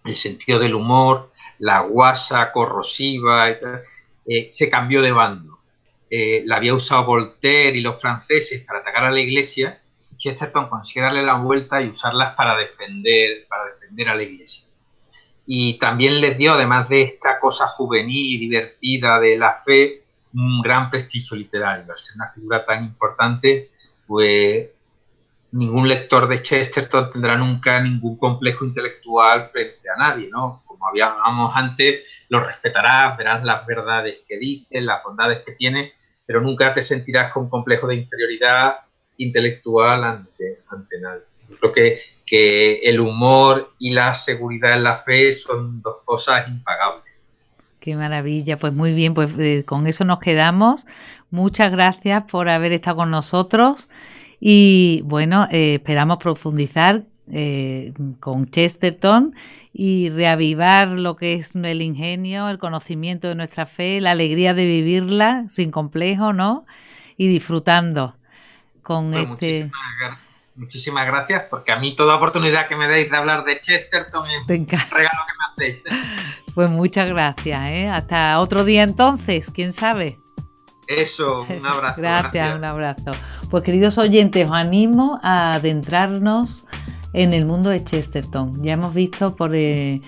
el 0.04 0.16
sentido 0.16 0.60
del 0.60 0.76
humor, 0.76 1.32
la 1.60 1.82
guasa 1.82 2.52
corrosiva, 2.52 3.50
eh, 3.50 4.48
se 4.52 4.70
cambió 4.70 5.02
de 5.02 5.12
bando. 5.12 5.60
Eh, 6.10 6.44
la 6.46 6.58
había 6.58 6.74
usado 6.74 7.06
Voltaire 7.06 7.78
y 7.78 7.82
los 7.82 8.00
franceses 8.00 8.64
para 8.64 8.80
atacar 8.80 9.06
a 9.06 9.12
la 9.12 9.20
iglesia. 9.20 9.82
Chesterton 10.18 10.70
consigue 10.70 11.02
darle 11.02 11.24
la 11.24 11.36
vuelta 11.36 11.82
y 11.82 11.90
usarlas 11.90 12.36
para 12.36 12.56
defender, 12.56 13.46
para 13.50 13.66
defender 13.66 14.10
a 14.10 14.16
la 14.16 14.24
iglesia. 14.24 14.64
Y 15.46 15.78
también 15.78 16.22
les 16.22 16.38
dio, 16.38 16.54
además 16.54 16.90
de 16.90 17.02
esta 17.02 17.40
cosa 17.40 17.68
juvenil 17.68 18.36
y 18.36 18.38
divertida 18.38 19.20
de 19.20 19.38
la 19.38 19.54
fe, 19.54 20.02
un 20.34 20.62
gran 20.62 20.90
prestigio 20.90 21.38
literario. 21.38 21.86
Ser 21.98 22.16
una 22.16 22.30
figura 22.30 22.66
tan 22.66 22.84
importante, 22.84 23.70
pues 24.08 24.70
ningún 25.52 25.88
lector 25.88 26.28
de 26.28 26.42
Chesterton 26.42 27.10
tendrá 27.12 27.38
nunca 27.38 27.80
ningún 27.82 28.18
complejo 28.18 28.66
intelectual 28.66 29.44
frente 29.44 29.90
a 29.90 29.98
nadie, 29.98 30.30
¿no? 30.30 30.64
Como 30.66 30.88
habíamos 30.88 31.56
antes, 31.56 32.26
lo 32.30 32.42
respetarás, 32.42 33.18
verás 33.18 33.44
las 33.44 33.66
verdades 33.66 34.22
que 34.28 34.38
dice, 34.38 34.82
las 34.82 35.04
bondades 35.04 35.42
que 35.42 35.54
tiene, 35.54 35.94
pero 36.26 36.42
nunca 36.42 36.74
te 36.74 36.82
sentirás 36.82 37.32
con 37.32 37.50
complejo 37.50 37.88
de 37.88 37.96
inferioridad 37.96 38.78
intelectual 39.18 40.04
ante, 40.04 40.64
ante 40.70 41.00
nadie. 41.00 41.24
creo 41.60 41.72
que, 41.72 42.00
que 42.26 42.80
el 42.84 43.00
humor 43.00 43.74
y 43.80 43.94
la 43.94 44.14
seguridad 44.14 44.74
en 44.74 44.84
la 44.84 44.96
fe 44.96 45.32
son 45.32 45.82
dos 45.82 45.98
cosas 46.04 46.48
impagables. 46.50 47.06
Qué 47.80 47.96
maravilla, 47.96 48.58
pues 48.58 48.74
muy 48.74 48.94
bien, 48.94 49.14
pues 49.14 49.38
eh, 49.38 49.64
con 49.64 49.86
eso 49.86 50.04
nos 50.06 50.20
quedamos. 50.20 50.86
Muchas 51.30 51.72
gracias 51.72 52.24
por 52.24 52.50
haber 52.50 52.72
estado 52.72 52.98
con 52.98 53.12
nosotros 53.12 53.88
y 54.40 55.02
bueno, 55.06 55.48
eh, 55.52 55.76
esperamos 55.76 56.18
profundizar 56.18 57.04
eh, 57.32 57.94
con 58.20 58.46
Chesterton 58.50 59.36
y 59.74 60.10
reavivar 60.10 60.90
lo 60.90 61.16
que 61.16 61.34
es 61.34 61.56
el 61.56 61.82
ingenio, 61.82 62.50
el 62.50 62.60
conocimiento 62.60 63.28
de 63.28 63.36
nuestra 63.36 63.66
fe, 63.66 64.00
la 64.00 64.12
alegría 64.12 64.54
de 64.54 64.66
vivirla 64.66 65.46
sin 65.50 65.72
complejo, 65.72 66.34
¿no? 66.34 66.66
Y 67.18 67.28
disfrutando 67.28 68.16
con 68.84 69.12
pues 69.12 69.28
este... 69.32 69.72
Muchísimas, 70.56 71.06
gracias, 71.06 71.44
porque 71.50 71.74
a 71.74 71.80
mí 71.80 71.98
toda 71.98 72.16
oportunidad 72.16 72.68
que 72.70 72.78
me 72.78 72.88
deis 72.88 73.12
de 73.12 73.18
hablar 73.18 73.44
de 73.44 73.60
Chesterton 73.60 74.26
es 74.30 74.42
un 74.48 74.68
regalo 74.68 75.20
que 75.28 75.34
me 75.68 75.68
hacéis. 75.74 75.84
Pues 76.54 76.70
muchas 76.70 77.10
gracias, 77.10 77.72
¿eh? 77.72 77.90
Hasta 77.90 78.40
otro 78.40 78.64
día 78.64 78.84
entonces, 78.84 79.52
quién 79.54 79.74
sabe. 79.74 80.18
Eso, 80.88 81.46
un 81.50 81.66
abrazo. 81.66 82.02
gracias, 82.02 82.56
un 82.56 82.64
abrazo. 82.64 83.12
Pues 83.50 83.64
queridos 83.64 83.98
oyentes, 83.98 84.46
os 84.46 84.54
animo 84.54 85.20
a 85.24 85.54
adentrarnos 85.54 86.66
en 87.14 87.34
el 87.34 87.46
mundo 87.46 87.70
de 87.70 87.84
Chesterton. 87.84 88.62
Ya 88.64 88.74
hemos 88.74 88.94
visto 88.94 89.36
por, 89.36 89.56
eh, 89.56 90.02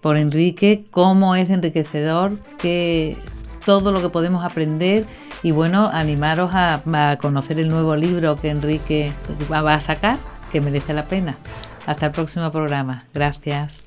por 0.00 0.16
Enrique 0.16 0.84
cómo 0.90 1.34
es 1.36 1.50
enriquecedor, 1.50 2.38
que 2.58 3.16
todo 3.64 3.92
lo 3.92 4.00
que 4.00 4.08
podemos 4.08 4.44
aprender 4.44 5.06
y 5.42 5.50
bueno, 5.50 5.90
animaros 5.92 6.54
a, 6.54 6.82
a 7.10 7.16
conocer 7.18 7.60
el 7.60 7.68
nuevo 7.68 7.96
libro 7.96 8.36
que 8.36 8.48
Enrique 8.50 9.12
va 9.52 9.74
a 9.74 9.80
sacar, 9.80 10.18
que 10.50 10.60
merece 10.60 10.94
la 10.94 11.04
pena. 11.04 11.36
Hasta 11.86 12.06
el 12.06 12.12
próximo 12.12 12.50
programa. 12.50 13.00
Gracias. 13.12 13.84